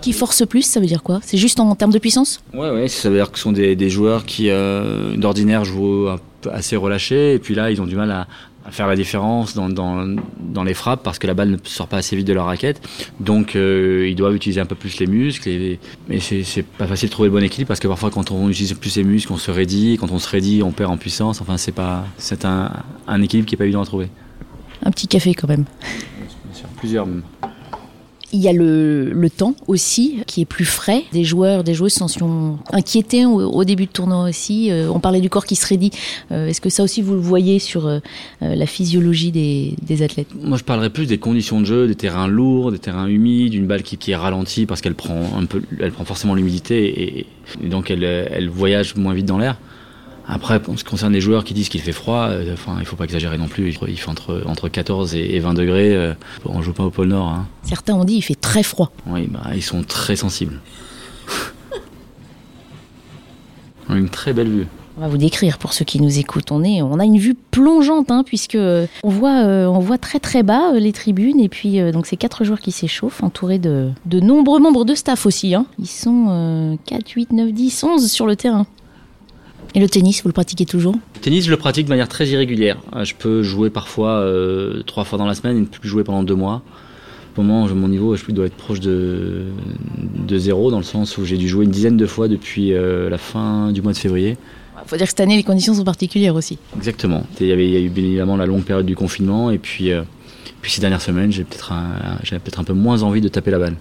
Qui 0.00 0.12
force 0.12 0.46
plus, 0.46 0.62
ça 0.62 0.80
veut 0.80 0.86
dire 0.86 1.02
quoi? 1.02 1.20
C'est 1.22 1.36
juste 1.36 1.60
en, 1.60 1.68
en, 1.68 1.74
termes 1.74 1.92
de 1.92 1.98
puissance? 1.98 2.42
Ouais, 2.54 2.70
ouais, 2.70 2.88
ça 2.88 3.10
veut 3.10 3.16
dire 3.16 3.30
que 3.30 3.38
ce 3.38 3.44
sont 3.44 3.52
des, 3.52 3.76
des 3.76 3.90
joueurs 3.90 4.24
qui, 4.24 4.50
euh, 4.50 5.16
d'ordinaire, 5.16 5.64
jouent 5.64 6.08
assez 6.50 6.76
relâchés 6.76 7.34
et 7.34 7.38
puis 7.38 7.54
là, 7.54 7.70
ils 7.70 7.82
ont 7.82 7.86
du 7.86 7.96
mal 7.96 8.10
à, 8.10 8.26
à 8.64 8.70
faire 8.70 8.86
la 8.86 8.96
différence 8.96 9.54
dans, 9.54 9.68
dans, 9.68 10.06
dans, 10.38 10.64
les 10.64 10.74
frappes 10.74 11.02
parce 11.02 11.18
que 11.18 11.26
la 11.26 11.34
balle 11.34 11.50
ne 11.50 11.56
sort 11.64 11.88
pas 11.88 11.98
assez 11.98 12.14
vite 12.14 12.26
de 12.26 12.32
leur 12.32 12.46
raquette. 12.46 12.80
Donc 13.18 13.56
euh, 13.56 14.06
ils 14.08 14.14
doivent 14.14 14.34
utiliser 14.34 14.60
un 14.60 14.66
peu 14.66 14.74
plus 14.74 14.98
les 14.98 15.06
muscles. 15.06 15.48
Et, 15.48 15.80
mais 16.08 16.20
c'est 16.20 16.62
pas 16.62 16.86
facile 16.86 17.08
de 17.08 17.12
trouver 17.12 17.28
le 17.28 17.34
bon 17.34 17.42
équilibre 17.42 17.68
parce 17.68 17.80
que 17.80 17.88
parfois 17.88 18.10
quand 18.10 18.30
on 18.30 18.48
utilise 18.48 18.74
plus 18.74 18.96
les 18.96 19.04
muscles, 19.04 19.32
on 19.32 19.38
se 19.38 19.50
raidit. 19.50 19.96
Quand 19.98 20.10
on 20.10 20.18
se 20.18 20.28
raidit, 20.28 20.62
on 20.62 20.72
perd 20.72 20.90
en 20.90 20.98
puissance. 20.98 21.40
Enfin, 21.40 21.56
c'est 21.56 21.72
pas 21.72 22.04
c'est 22.18 22.44
un, 22.44 22.70
un 23.06 23.22
équilibre 23.22 23.48
qui 23.48 23.54
est 23.54 23.58
pas 23.58 23.64
évident 23.64 23.82
à 23.82 23.86
trouver. 23.86 24.08
Un 24.84 24.90
petit 24.90 25.08
café 25.08 25.34
quand 25.34 25.48
même. 25.48 25.64
Bien 25.80 26.54
sûr, 26.54 26.68
plusieurs 26.76 27.06
même. 27.06 27.22
Il 28.32 28.40
y 28.40 28.48
a 28.48 28.52
le, 28.52 29.10
le, 29.12 29.30
temps 29.30 29.54
aussi 29.66 30.22
qui 30.26 30.42
est 30.42 30.44
plus 30.44 30.64
frais. 30.64 31.02
Des 31.12 31.24
joueurs, 31.24 31.64
des 31.64 31.74
joueuses 31.74 31.94
s'en 31.94 32.06
sont 32.06 32.58
inquiétés 32.72 33.26
au, 33.26 33.40
au, 33.40 33.64
début 33.64 33.86
de 33.86 33.90
tournoi 33.90 34.28
aussi. 34.28 34.70
Euh, 34.70 34.88
on 34.92 35.00
parlait 35.00 35.20
du 35.20 35.28
corps 35.28 35.44
qui 35.44 35.56
se 35.56 35.66
raidit. 35.66 35.92
Euh, 36.30 36.46
Est-ce 36.46 36.60
que 36.60 36.70
ça 36.70 36.84
aussi 36.84 37.02
vous 37.02 37.14
le 37.14 37.20
voyez 37.20 37.58
sur 37.58 37.86
euh, 37.86 37.98
la 38.40 38.66
physiologie 38.66 39.32
des, 39.32 39.74
des, 39.82 40.02
athlètes? 40.02 40.28
Moi 40.40 40.58
je 40.58 40.64
parlerais 40.64 40.90
plus 40.90 41.06
des 41.06 41.18
conditions 41.18 41.60
de 41.60 41.66
jeu, 41.66 41.86
des 41.88 41.96
terrains 41.96 42.28
lourds, 42.28 42.70
des 42.70 42.78
terrains 42.78 43.08
humides, 43.08 43.54
une 43.54 43.66
balle 43.66 43.82
qui, 43.82 43.96
qui 43.96 44.12
est 44.12 44.16
ralentie 44.16 44.66
parce 44.66 44.80
qu'elle 44.80 44.94
prend 44.94 45.36
un 45.36 45.46
peu, 45.46 45.62
elle 45.80 45.92
prend 45.92 46.04
forcément 46.04 46.34
l'humidité 46.34 46.86
et, 46.86 47.26
et, 47.62 47.68
donc 47.68 47.90
elle, 47.90 48.04
elle 48.04 48.48
voyage 48.48 48.94
moins 48.94 49.14
vite 49.14 49.26
dans 49.26 49.38
l'air. 49.38 49.56
Après, 50.32 50.60
en 50.68 50.76
ce 50.76 50.84
qui 50.84 50.90
concerne 50.90 51.12
les 51.12 51.20
joueurs 51.20 51.44
qui 51.44 51.54
disent 51.54 51.68
qu'il 51.68 51.80
fait 51.80 51.92
froid, 51.92 52.28
euh, 52.28 52.52
enfin, 52.52 52.76
il 52.78 52.86
faut 52.86 52.96
pas 52.96 53.04
exagérer 53.04 53.36
non 53.36 53.48
plus. 53.48 53.74
Il 53.88 53.98
fait 53.98 54.08
entre, 54.08 54.42
entre 54.46 54.68
14 54.68 55.14
et 55.14 55.38
20 55.38 55.54
degrés. 55.54 55.94
Euh, 55.94 56.14
on 56.44 56.62
joue 56.62 56.72
pas 56.72 56.84
au 56.84 56.90
pôle 56.90 57.08
Nord. 57.08 57.28
Hein. 57.28 57.48
Certains 57.62 57.94
ont 57.94 58.04
dit 58.04 58.14
qu'il 58.14 58.24
fait 58.24 58.40
très 58.40 58.62
froid. 58.62 58.92
Oui, 59.06 59.26
bah, 59.28 59.42
ils 59.54 59.62
sont 59.62 59.82
très 59.82 60.16
sensibles. 60.16 60.60
on 63.88 63.94
a 63.94 63.98
une 63.98 64.08
très 64.08 64.32
belle 64.32 64.48
vue. 64.48 64.66
On 65.00 65.04
va 65.04 65.08
vous 65.08 65.16
décrire 65.16 65.56
pour 65.56 65.72
ceux 65.72 65.86
qui 65.86 65.98
nous 65.98 66.18
écoutent. 66.18 66.52
On, 66.52 66.62
est, 66.62 66.82
on 66.82 66.98
a 66.98 67.06
une 67.06 67.16
vue 67.16 67.34
plongeante, 67.34 68.10
hein, 68.10 68.22
puisque 68.22 68.56
on 68.56 69.08
voit, 69.08 69.44
euh, 69.46 69.66
on 69.66 69.78
voit 69.78 69.96
très 69.96 70.20
très 70.20 70.42
bas 70.42 70.74
euh, 70.74 70.78
les 70.78 70.92
tribunes. 70.92 71.40
Et 71.40 71.48
puis, 71.48 71.80
euh, 71.80 71.90
donc, 71.90 72.06
c'est 72.06 72.18
quatre 72.18 72.44
joueurs 72.44 72.60
qui 72.60 72.70
s'échauffent, 72.70 73.22
entourés 73.22 73.58
de, 73.58 73.88
de 74.04 74.20
nombreux 74.20 74.60
membres 74.60 74.84
de 74.84 74.94
staff 74.94 75.24
aussi. 75.24 75.54
Hein. 75.54 75.64
Ils 75.78 75.88
sont 75.88 76.78
4, 76.84 77.08
8, 77.08 77.32
9, 77.32 77.50
10, 77.50 77.84
11 77.84 78.10
sur 78.10 78.26
le 78.26 78.36
terrain. 78.36 78.66
Et 79.74 79.80
le 79.80 79.88
tennis, 79.88 80.22
vous 80.22 80.28
le 80.28 80.32
pratiquez 80.32 80.66
toujours 80.66 80.94
Le 81.14 81.20
tennis, 81.20 81.44
je 81.44 81.50
le 81.50 81.56
pratique 81.56 81.84
de 81.84 81.90
manière 81.90 82.08
très 82.08 82.26
irrégulière. 82.28 82.78
Je 83.02 83.14
peux 83.14 83.42
jouer 83.42 83.70
parfois 83.70 84.18
euh, 84.18 84.82
trois 84.82 85.04
fois 85.04 85.18
dans 85.18 85.26
la 85.26 85.34
semaine 85.34 85.56
et 85.56 85.60
ne 85.60 85.66
plus 85.66 85.88
jouer 85.88 86.02
pendant 86.04 86.22
deux 86.22 86.34
mois. 86.34 86.62
Au 87.36 87.42
moment, 87.42 87.66
mon 87.74 87.88
niveau, 87.88 88.16
je 88.16 88.30
dois 88.32 88.44
être 88.46 88.56
proche 88.56 88.80
de, 88.80 89.46
de 90.26 90.38
zéro, 90.38 90.70
dans 90.70 90.76
le 90.76 90.84
sens 90.84 91.16
où 91.16 91.24
j'ai 91.24 91.38
dû 91.38 91.48
jouer 91.48 91.64
une 91.64 91.70
dizaine 91.70 91.96
de 91.96 92.04
fois 92.04 92.28
depuis 92.28 92.74
euh, 92.74 93.08
la 93.08 93.16
fin 93.16 93.72
du 93.72 93.80
mois 93.80 93.92
de 93.92 93.96
février. 93.96 94.36
Il 94.84 94.88
faut 94.88 94.96
dire 94.96 95.06
que 95.06 95.10
cette 95.10 95.20
année, 95.20 95.36
les 95.36 95.42
conditions 95.42 95.72
sont 95.72 95.84
particulières 95.84 96.34
aussi. 96.34 96.58
Exactement. 96.76 97.24
Il 97.40 97.46
y, 97.46 97.52
avait, 97.52 97.66
il 97.66 97.72
y 97.72 97.76
a 97.76 97.80
eu 97.80 97.88
bien 97.88 98.04
évidemment 98.04 98.36
la 98.36 98.44
longue 98.44 98.64
période 98.64 98.84
du 98.84 98.94
confinement, 98.94 99.50
et 99.50 99.56
puis, 99.56 99.90
euh, 99.90 100.02
puis 100.60 100.70
ces 100.70 100.82
dernières 100.82 101.00
semaines, 101.00 101.32
j'ai 101.32 101.44
peut-être 101.44 101.72
un, 101.72 102.38
peut 102.38 102.50
un 102.58 102.64
peu 102.64 102.74
moins 102.74 103.02
envie 103.02 103.22
de 103.22 103.28
taper 103.28 103.52
la 103.52 103.58
balle. 103.58 103.76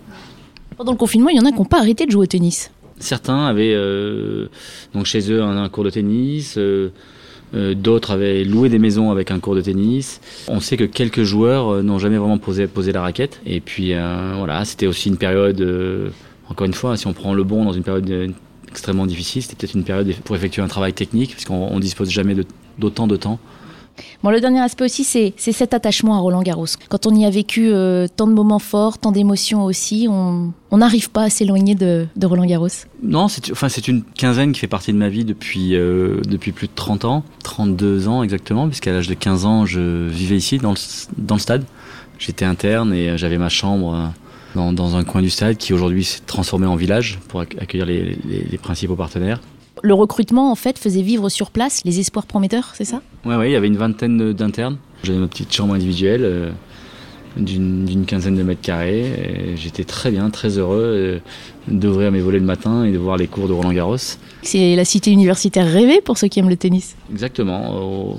Pendant 0.78 0.94
le 0.94 0.98
confinement, 0.98 1.28
il 1.30 1.36
y 1.36 1.40
en 1.42 1.46
a 1.46 1.52
qui 1.52 1.58
n'ont 1.58 1.66
pas 1.66 1.80
arrêté 1.80 2.06
de 2.06 2.12
jouer 2.12 2.24
au 2.24 2.28
tennis. 2.28 2.72
Certains 3.00 3.46
avaient 3.46 3.74
euh, 3.74 4.48
donc 4.94 5.06
chez 5.06 5.32
eux 5.32 5.42
un, 5.42 5.68
cours 5.70 5.84
de 5.84 5.90
tennis, 5.90 6.56
euh, 6.58 6.90
Euh, 7.56 7.74
D'autres 7.74 8.12
avaient 8.12 8.44
loué 8.44 8.70
des 8.70 8.78
maisons 8.78 9.10
avec 9.10 9.32
un 9.32 9.40
cours 9.40 9.56
de 9.56 9.62
tennis. 9.62 10.22
On 10.48 10.60
sait 10.60 10.78
que 10.78 10.84
quelques 10.84 11.24
joueurs 11.24 11.82
n'ont 11.82 11.98
jamais 11.98 12.20
vraiment 12.20 12.38
posé, 12.38 12.70
la 12.94 13.02
raquette. 13.02 13.42
Et 13.44 13.60
puis 13.60 13.94
voilà, 14.38 14.64
c'était 14.66 14.86
aussi 14.86 15.10
une 15.10 15.18
période, 15.18 15.60
encore 16.48 16.68
une 16.68 16.76
fois, 16.76 16.96
si 16.96 17.08
on 17.08 17.14
prend 17.14 17.34
le 17.34 17.44
bon 17.44 17.66
dans 17.66 17.74
une 17.74 17.82
période 17.82 18.36
extrêmement 18.68 19.08
difficile, 19.08 19.42
c'était 19.42 19.56
peut-être 19.56 19.74
une 19.74 19.84
période 19.84 20.14
pour 20.24 20.36
effectuer 20.36 20.62
un 20.62 20.68
travail 20.68 20.94
technique, 20.94 21.32
puisqu'on 21.32 21.70
on 21.72 21.80
dispose 21.80 22.12
jamais 22.12 22.36
d'autant 22.78 23.08
de 23.08 23.16
temps. 23.16 23.40
Bon, 24.24 24.32
le 24.32 24.42
dernier 24.42 24.60
aspect 24.60 24.86
aussi, 24.86 25.04
c'est 25.04 25.34
cet 25.38 25.74
attachement 25.74 26.16
à 26.16 26.20
Roland 26.20 26.42
Garros. 26.42 26.66
Quand 26.90 27.08
on 27.08 27.16
y 27.16 27.26
a 27.26 27.30
vécu 27.30 27.70
euh, 27.72 28.08
tant 28.14 28.28
de 28.28 28.34
moments 28.34 28.60
forts, 28.60 28.98
tant 28.98 29.12
d'émotions 29.12 29.64
aussi, 29.64 30.08
on 30.10 30.54
n'arrive 30.78 31.10
pas 31.10 31.24
à 31.24 31.30
s'éloigner 31.30 31.76
de, 31.76 32.08
Roland 32.22 32.46
Garros. 32.46 32.68
Non, 33.02 33.28
c'est 33.28 33.88
une 33.88 34.04
quinzaine 34.04 34.52
qui 34.52 34.60
fait 34.60 34.68
partie 34.68 34.92
de 34.92 34.98
ma 34.98 35.10
vie 35.10 35.24
depuis, 35.26 35.76
euh, 35.76 36.22
plus 36.40 36.68
de 36.68 36.74
30 36.76 37.06
ans, 37.06 37.24
32 37.44 38.08
ans 38.08 38.24
exactement, 38.24 38.68
puisqu'à 38.68 38.92
l'âge 38.92 39.08
de 39.08 39.14
15 39.14 39.46
ans, 39.46 39.66
je 39.66 40.08
vivais 40.08 40.38
ici, 40.38 40.58
dans 40.58 40.72
le, 40.72 41.40
stade. 41.40 41.64
J'étais 42.18 42.46
interne 42.46 42.94
et 42.94 43.18
j'avais 43.18 43.38
ma 43.38 43.50
chambre 43.50 44.12
euh, 44.58 44.72
dans, 44.72 44.96
un 44.98 45.04
coin 45.06 45.22
du 45.22 45.30
stade 45.30 45.56
qui 45.56 45.74
aujourd'hui 45.74 46.04
s'est 46.04 46.22
transformé 46.26 46.68
en 46.68 46.76
village 46.76 47.20
pour 47.30 47.42
ac- 47.42 47.58
accueillir 47.60 47.86
les 47.86 48.58
principaux 48.62 48.96
partenaires. 48.96 49.40
Le 49.82 49.94
recrutement, 49.94 50.52
en 50.52 50.56
fait, 50.56 50.78
faisait 50.78 51.02
vivre 51.02 51.30
sur 51.30 51.52
place 51.52 51.82
les 51.86 52.00
espoirs 52.00 52.26
prometteurs, 52.26 52.72
c'est 52.76 52.86
ça 52.86 53.02
ouais, 53.26 53.50
il 53.50 53.54
y 53.54 53.56
avait 53.56 53.68
une 53.68 53.78
vingtaine 53.78 54.34
d'internes. 54.34 54.78
J'avais 55.04 55.20
ma 55.20 55.28
petite 55.28 55.54
chambre 55.54 55.74
individuelle 55.74 56.22
euh, 56.24 56.52
d'une 57.38 58.06
quinzaine 58.06 58.36
de 58.36 58.44
mètres 58.44 58.62
carrés. 58.62 59.54
J'étais 59.56 59.84
très 59.86 60.12
bien, 60.12 60.30
très 60.30 60.58
heureux 60.58 60.82
euh, 60.82 61.20
d'ouvrir 61.68 62.12
mes 62.12 62.20
volets 62.20 62.40
le 62.40 62.46
matin 62.46 62.84
et 62.84 62.92
de 62.92 62.98
voir 62.98 63.16
les 63.18 63.28
cours 63.28 63.48
de 63.48 63.54
Roland 63.54 63.72
Garros. 63.72 63.98
C'est 64.42 64.76
la 64.76 64.84
cité 64.86 65.12
universitaire 65.12 65.66
rêvée 65.66 66.02
pour 66.02 66.18
ceux 66.18 66.28
qui 66.28 66.40
aiment 66.40 66.50
le 66.50 66.58
tennis. 66.58 66.96
Exactement. 67.12 67.78
Au, 67.82 68.18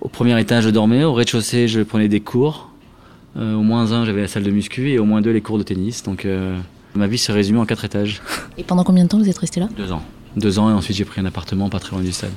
au 0.00 0.08
premier 0.08 0.38
étage, 0.40 0.64
je 0.64 0.70
dormais. 0.70 1.02
Au 1.02 1.12
rez-de-chaussée, 1.12 1.66
je 1.66 1.80
prenais 1.80 2.08
des 2.08 2.20
cours. 2.20 2.70
Euh, 3.36 3.54
au 3.54 3.62
moins 3.62 3.92
un, 3.92 4.04
j'avais 4.04 4.22
la 4.22 4.28
salle 4.28 4.44
de 4.44 4.50
muscu 4.50 4.90
et 4.90 4.98
au 4.98 5.04
moins 5.04 5.20
deux, 5.20 5.32
les 5.32 5.40
cours 5.40 5.58
de 5.58 5.62
tennis. 5.64 6.02
Donc 6.04 6.26
ma 6.94 7.06
vie 7.06 7.18
se 7.18 7.32
résumait 7.32 7.60
en 7.60 7.66
quatre 7.66 7.84
étages. 7.84 8.20
Et 8.58 8.62
pendant 8.62 8.84
combien 8.84 9.04
de 9.04 9.08
temps 9.08 9.18
vous 9.18 9.28
êtes 9.28 9.38
resté 9.38 9.60
là? 9.60 9.68
Deux 9.76 9.90
ans. 9.92 10.02
Deux 10.36 10.58
ans 10.58 10.70
et 10.70 10.72
ensuite 10.72 10.96
j'ai 10.96 11.04
pris 11.04 11.20
un 11.20 11.24
appartement 11.24 11.68
pas 11.68 11.78
très 11.78 11.92
loin 11.92 12.04
du 12.04 12.12
stade. 12.12 12.30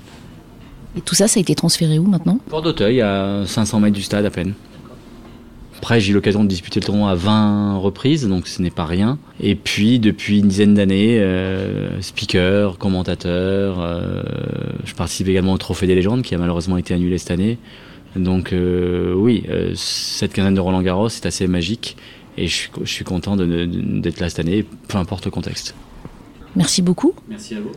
Et 0.96 1.02
tout 1.02 1.16
ça, 1.16 1.28
ça 1.28 1.40
a 1.40 1.42
été 1.42 1.56
transféré 1.56 1.98
où 1.98 2.06
maintenant? 2.06 2.40
Port 2.50 2.62
d'Auteuil, 2.62 3.02
à 3.02 3.44
500 3.46 3.80
mètres 3.80 3.96
du 3.96 4.04
stade 4.04 4.26
à 4.26 4.30
peine. 4.30 4.54
Après, 5.80 6.00
j'ai 6.00 6.12
eu 6.12 6.14
l'occasion 6.14 6.44
de 6.44 6.48
disputer 6.48 6.80
le 6.80 6.86
tournoi 6.86 7.12
à 7.12 7.16
20 7.16 7.78
reprises, 7.78 8.26
donc 8.28 8.48
ce 8.48 8.62
n'est 8.62 8.70
pas 8.70 8.86
rien. 8.86 9.18
Et 9.42 9.56
puis, 9.56 10.00
depuis 10.00 10.40
une 10.40 10.48
dizaine 10.48 10.76
d'années, 10.76 11.20
euh, 11.20 12.02
speaker, 12.02 12.78
commentateur, 12.78 13.82
euh, 13.82 14.24
je 14.86 14.94
participe 14.94 15.28
également 15.28 15.52
au 15.52 15.58
Trophée 15.58 15.88
des 15.88 15.96
légendes, 15.96 16.22
qui 16.22 16.36
a 16.36 16.38
malheureusement 16.38 16.78
été 16.78 16.94
annulé 16.94 17.18
cette 17.18 17.32
année. 17.32 17.58
Donc 18.16 18.54
euh, 18.54 19.14
oui, 19.14 19.44
cette 19.76 20.32
quinzaine 20.32 20.54
de 20.54 20.60
Roland 20.60 20.84
Garros, 20.84 21.10
c'est 21.10 21.26
assez 21.26 21.48
magique. 21.48 21.98
Et 22.38 22.48
je 22.48 22.54
suis, 22.54 22.70
je 22.84 22.92
suis 22.92 23.04
content 23.04 23.36
d'être 23.36 24.20
là 24.20 24.30
cette 24.30 24.40
année, 24.40 24.66
peu 24.88 24.98
importe 25.00 25.26
le 25.26 25.32
contexte. 25.32 25.76
Merci 26.56 26.82
beaucoup. 26.82 27.14
Merci 27.28 27.56
à 27.56 27.62
vous. 27.62 27.72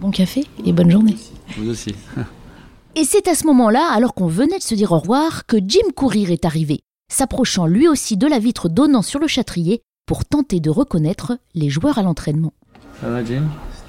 Bon 0.00 0.10
café 0.10 0.44
et 0.64 0.72
bonne 0.72 0.90
journée. 0.90 1.16
Vous 1.56 1.70
aussi. 1.70 1.94
Et 2.94 3.04
c'est 3.04 3.28
à 3.28 3.34
ce 3.34 3.46
moment-là, 3.46 3.90
alors 3.94 4.14
qu'on 4.14 4.26
venait 4.26 4.58
de 4.58 4.62
se 4.62 4.74
dire 4.74 4.92
au 4.92 4.98
revoir, 4.98 5.46
que 5.46 5.56
Jim 5.64 5.90
Courir 5.94 6.30
est 6.30 6.44
arrivé, 6.44 6.80
s'approchant 7.12 7.66
lui 7.66 7.86
aussi 7.86 8.16
de 8.16 8.26
la 8.26 8.38
vitre 8.38 8.68
donnant 8.68 9.02
sur 9.02 9.20
le 9.20 9.28
châtrier 9.28 9.82
pour 10.06 10.24
tenter 10.24 10.58
de 10.58 10.70
reconnaître 10.70 11.38
les 11.54 11.68
joueurs 11.68 11.98
à 11.98 12.02
l'entraînement. 12.02 12.52
Ça 13.00 13.08
va, 13.08 13.24
Jim? 13.24 13.44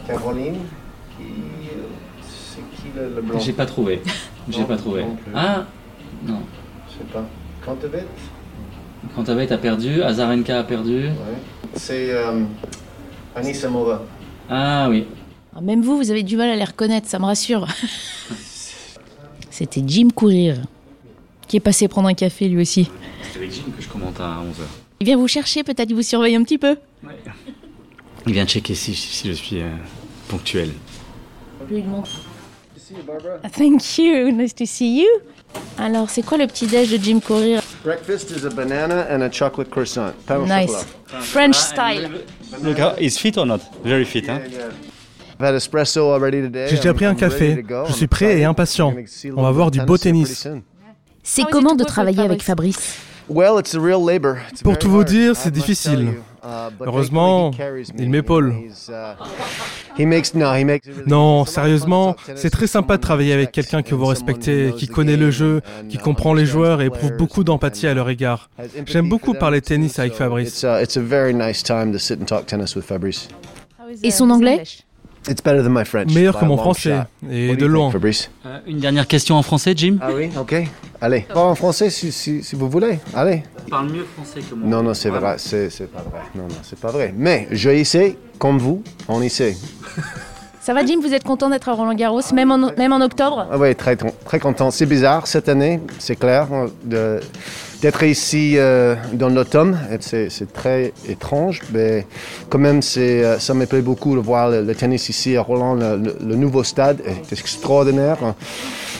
Caroline, 0.05 0.57
qui... 1.17 1.23
c'est 2.21 2.81
qui 2.81 2.87
le, 2.95 3.15
le 3.15 3.21
blanc? 3.21 3.39
J'ai 3.39 3.53
pas 3.53 3.65
trouvé. 3.65 4.01
J'ai 4.49 4.63
pas 4.63 4.77
trouvé. 4.77 5.03
non. 5.03 5.17
Ah 5.33 5.65
Non. 6.25 6.41
Je 6.89 6.93
sais 6.93 7.11
pas. 7.11 7.25
Quand 7.65 9.23
t'avais, 9.23 9.51
a 9.51 9.57
perdu, 9.57 10.01
Azarenka 10.03 10.59
a 10.59 10.63
perdu. 10.63 11.05
Ouais. 11.07 11.13
C'est 11.75 12.11
euh, 12.11 12.43
Anisimova. 13.35 14.03
Ah 14.49 14.87
oui. 14.89 15.05
Ah, 15.55 15.61
Même 15.61 15.81
vous, 15.81 15.97
vous 15.97 16.11
avez 16.11 16.23
du 16.23 16.37
mal 16.37 16.49
à 16.49 16.55
les 16.55 16.63
reconnaître, 16.63 17.07
ça 17.07 17.19
me 17.19 17.25
rassure. 17.25 17.67
C'était 19.49 19.81
Jim 19.85 20.07
Courir, 20.13 20.57
qui 21.47 21.57
est 21.57 21.61
passé 21.61 21.87
prendre 21.87 22.07
un 22.07 22.13
café 22.13 22.47
lui 22.47 22.61
aussi. 22.61 22.89
C'est 23.31 23.39
avec 23.39 23.51
Jim 23.51 23.63
que 23.75 23.81
je 23.83 23.87
commente 23.89 24.19
à 24.19 24.41
11h. 24.41 24.61
Il 25.01 25.05
vient 25.05 25.17
vous 25.17 25.27
chercher, 25.27 25.63
peut-être 25.63 25.89
il 25.89 25.95
vous 25.95 26.01
surveille 26.01 26.35
un 26.35 26.43
petit 26.43 26.57
peu. 26.57 26.77
Il 28.27 28.33
vient 28.33 28.45
checker 28.45 28.75
si, 28.75 28.93
si 28.93 29.27
je 29.27 29.33
suis 29.33 29.61
euh, 29.61 29.69
ponctuel. 30.27 30.69
Lui 31.69 31.81
demande. 31.81 32.05
Thank 33.55 33.97
you, 33.99 34.31
nice 34.31 34.55
to 34.55 34.65
see 34.65 35.01
you. 35.01 35.07
Alors, 35.77 36.09
c'est 36.09 36.23
quoi 36.23 36.37
le 36.37 36.47
petit 36.47 36.65
déj 36.67 36.89
de 36.91 36.97
Jim 37.03 37.19
Courir? 37.19 37.61
Breakfast 37.83 38.31
is 38.31 38.45
a 38.45 38.49
banana 38.49 39.07
and 39.11 39.21
a 39.21 39.29
chocolate 39.31 39.69
croissant. 39.69 40.11
Pain 40.25 40.39
Nice. 40.45 40.71
chocolat. 40.71 41.21
French 41.21 41.55
style. 41.55 42.09
Look, 42.63 42.77
is 42.99 43.17
fit 43.17 43.37
or 43.37 43.45
not? 43.45 43.59
Very 43.83 44.05
fit, 44.05 44.23
hein? 44.29 44.41
J'ai 45.39 46.75
déjà 46.75 46.89
I'm- 46.89 46.93
pris 46.93 47.05
un 47.05 47.15
café. 47.15 47.63
Je 47.87 47.93
suis 47.93 48.07
prêt 48.07 48.39
et 48.39 48.45
impatient. 48.45 48.93
On 49.35 49.43
va 49.43 49.51
voir 49.51 49.71
du 49.71 49.79
beau 49.81 49.97
tennis 49.97 50.47
C'est 51.23 51.43
comment 51.49 51.75
de 51.75 51.83
travailler 51.83 52.23
avec 52.23 52.41
Fabrice? 52.43 52.97
Well, 53.29 53.59
it's 53.59 53.75
a 53.75 53.79
real 53.79 54.03
labor. 54.03 54.37
It's 54.51 54.63
Pour 54.63 54.77
tout 54.79 54.89
vous 54.89 55.03
dire, 55.03 55.35
c'est 55.35 55.51
difficile. 55.51 56.13
Uh, 56.49 56.71
Heureusement, 56.81 57.51
il 57.97 58.09
m'épaule. 58.09 58.55
Uh, 58.89 58.91
Non, 61.05 61.45
sérieusement, 61.45 62.15
c'est 62.35 62.49
très 62.49 62.65
sympa 62.65 62.97
de 62.97 63.01
travailler 63.01 63.33
avec 63.33 63.51
quelqu'un 63.51 63.83
que 63.83 63.93
vous 63.93 64.05
respectez, 64.05 64.73
qui 64.75 64.87
connaît 64.87 65.17
le 65.17 65.29
jeu, 65.29 65.61
qui 65.89 65.97
comprend 65.97 66.33
les 66.33 66.45
joueurs 66.45 66.81
et 66.81 66.85
éprouve 66.85 67.11
beaucoup 67.17 67.43
d'empathie 67.43 67.87
à 67.87 67.93
leur 67.93 68.09
égard. 68.09 68.49
J'aime 68.87 69.09
beaucoup 69.09 69.33
parler 69.33 69.61
tennis 69.61 69.99
avec 69.99 70.13
uh, 70.13 70.17
Fabrice. 70.17 70.65
Et 74.03 74.11
son 74.11 74.29
anglais? 74.29 74.63
It's 75.27 75.41
better 75.43 75.61
than 75.63 75.69
my 75.69 75.85
French. 75.85 76.13
Meilleur 76.13 76.39
que 76.39 76.45
mon 76.45 76.57
français, 76.57 76.95
shot. 76.95 77.27
et 77.31 77.55
de 77.55 77.65
loin. 77.65 77.91
Fabrice? 77.91 78.29
Euh, 78.45 78.59
une 78.67 78.79
dernière 78.79 79.05
question 79.07 79.35
en 79.35 79.43
français, 79.43 79.73
Jim? 79.75 79.97
Ah 80.01 80.09
oui, 80.15 80.29
ok. 80.39 80.55
Allez, 81.01 81.21
pas 81.21 81.43
en 81.43 81.55
français 81.55 81.89
si, 81.89 82.11
si, 82.11 82.43
si 82.43 82.55
vous 82.55 82.69
voulez. 82.69 82.99
Allez. 83.15 83.43
parle 83.69 83.89
mieux 83.89 84.05
français 84.15 84.39
que 84.47 84.55
moi. 84.55 84.67
Non, 84.67 84.83
non, 84.83 84.93
c'est 84.93 85.09
vrai, 85.09 85.35
c'est 85.37 85.69
c'est 85.69 85.91
pas 85.91 86.01
vrai. 86.01 86.21
Non, 86.35 86.43
non, 86.43 86.55
c'est 86.63 86.79
pas 86.79 86.91
vrai. 86.91 87.13
Mais 87.15 87.47
je 87.51 87.69
essaie, 87.69 88.17
comme 88.37 88.57
vous, 88.57 88.83
on 89.07 89.21
essaie. 89.21 89.55
Ça 90.61 90.73
va, 90.73 90.85
Jim? 90.85 90.99
Vous 91.01 91.13
êtes 91.13 91.23
content 91.23 91.49
d'être 91.49 91.69
à 91.69 91.73
Roland 91.73 91.93
Garros, 91.95 92.21
même 92.33 92.51
en, 92.51 92.57
même 92.77 92.93
en 92.93 93.01
octobre? 93.01 93.47
Ah 93.51 93.57
oui, 93.57 93.73
très, 93.75 93.95
très 93.95 94.39
content. 94.39 94.71
C'est 94.71 94.85
bizarre 94.85 95.25
cette 95.25 95.49
année, 95.49 95.79
c'est 95.99 96.17
clair, 96.17 96.47
de- 96.83 97.19
d'être 97.81 98.03
ici 98.03 98.53
euh, 98.57 98.95
dans 99.13 99.29
l'automne. 99.29 99.77
C'est 100.01 100.29
c'est 100.29 100.51
très 100.51 100.93
étrange, 101.07 101.61
mais 101.73 102.05
quand 102.49 102.59
même, 102.59 102.81
c'est, 102.81 103.23
euh, 103.23 103.39
ça 103.39 103.53
me 103.53 103.65
plaît 103.65 103.81
beaucoup 103.81 104.15
de 104.15 104.19
voir 104.21 104.49
le, 104.49 104.61
le 104.63 104.75
tennis 104.75 105.09
ici 105.09 105.35
à 105.37 105.41
Roland. 105.41 105.75
Le, 105.75 106.35
nouveau 106.35 106.63
stade 106.63 107.01
est 107.05 107.31
extraordinaire. 107.31 108.17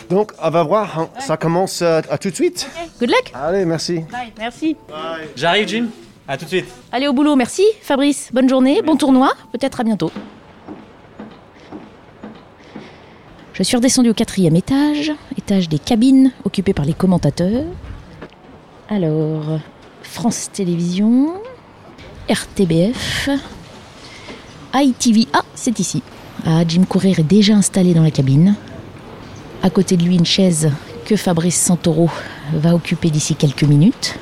Donc, 0.09 0.31
on 0.41 0.49
va 0.49 0.63
voir. 0.63 0.99
hein. 0.99 1.09
Ça 1.19 1.37
commence 1.37 1.81
euh, 1.81 2.01
à 2.09 2.17
tout 2.17 2.29
de 2.29 2.35
suite. 2.35 2.67
Good 2.99 3.09
luck 3.09 3.31
Allez, 3.33 3.65
merci. 3.65 4.01
Merci. 4.37 4.75
J'arrive, 5.35 5.67
Jim. 5.67 5.87
À 6.27 6.37
tout 6.37 6.45
de 6.45 6.49
suite. 6.49 6.65
Allez 6.91 7.07
au 7.07 7.13
boulot, 7.13 7.35
merci. 7.35 7.63
Fabrice, 7.81 8.29
bonne 8.31 8.47
journée, 8.47 8.81
bon 8.83 8.95
tournoi, 8.95 9.33
peut-être 9.51 9.79
à 9.81 9.83
bientôt. 9.83 10.11
Je 13.53 13.63
suis 13.63 13.75
redescendue 13.75 14.11
au 14.11 14.13
quatrième 14.13 14.55
étage, 14.55 15.11
étage 15.37 15.67
des 15.67 15.79
cabines 15.79 16.31
occupées 16.45 16.73
par 16.73 16.85
les 16.85 16.93
commentateurs. 16.93 17.65
Alors, 18.91 19.59
France 20.01 20.49
Télévisions, 20.51 21.33
RTBF, 22.27 23.29
ITV. 24.73 25.27
Ah, 25.31 25.43
c'est 25.53 25.79
ici. 25.79 26.01
Ah, 26.43 26.63
Jim 26.67 26.85
Courir 26.89 27.19
est 27.19 27.23
déjà 27.23 27.53
installé 27.53 27.93
dans 27.93 28.01
la 28.01 28.09
cabine. 28.09 28.55
À 29.61 29.69
côté 29.69 29.95
de 29.95 30.03
lui, 30.03 30.15
une 30.15 30.25
chaise 30.25 30.71
que 31.05 31.15
Fabrice 31.15 31.61
Santoro 31.61 32.09
va 32.51 32.73
occuper 32.73 33.11
d'ici 33.11 33.35
quelques 33.35 33.61
minutes. 33.61 34.17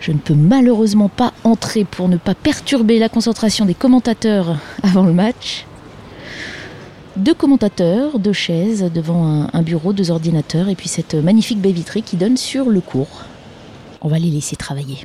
Je 0.00 0.12
ne 0.12 0.18
peux 0.18 0.34
malheureusement 0.34 1.08
pas 1.08 1.32
entrer 1.42 1.84
pour 1.84 2.10
ne 2.10 2.18
pas 2.18 2.34
perturber 2.34 2.98
la 2.98 3.08
concentration 3.08 3.64
des 3.64 3.74
commentateurs 3.74 4.58
avant 4.82 5.04
le 5.04 5.14
match. 5.14 5.64
Deux 7.20 7.34
commentateurs, 7.34 8.18
deux 8.18 8.32
chaises 8.32 8.90
devant 8.94 9.26
un, 9.26 9.50
un 9.52 9.60
bureau, 9.60 9.92
deux 9.92 10.10
ordinateurs 10.10 10.70
et 10.70 10.74
puis 10.74 10.88
cette 10.88 11.14
magnifique 11.14 11.60
baie 11.60 11.70
vitrée 11.70 12.00
qui 12.00 12.16
donne 12.16 12.38
sur 12.38 12.70
le 12.70 12.80
cours. 12.80 13.24
On 14.00 14.08
va 14.08 14.18
les 14.18 14.30
laisser 14.30 14.56
travailler. 14.56 15.04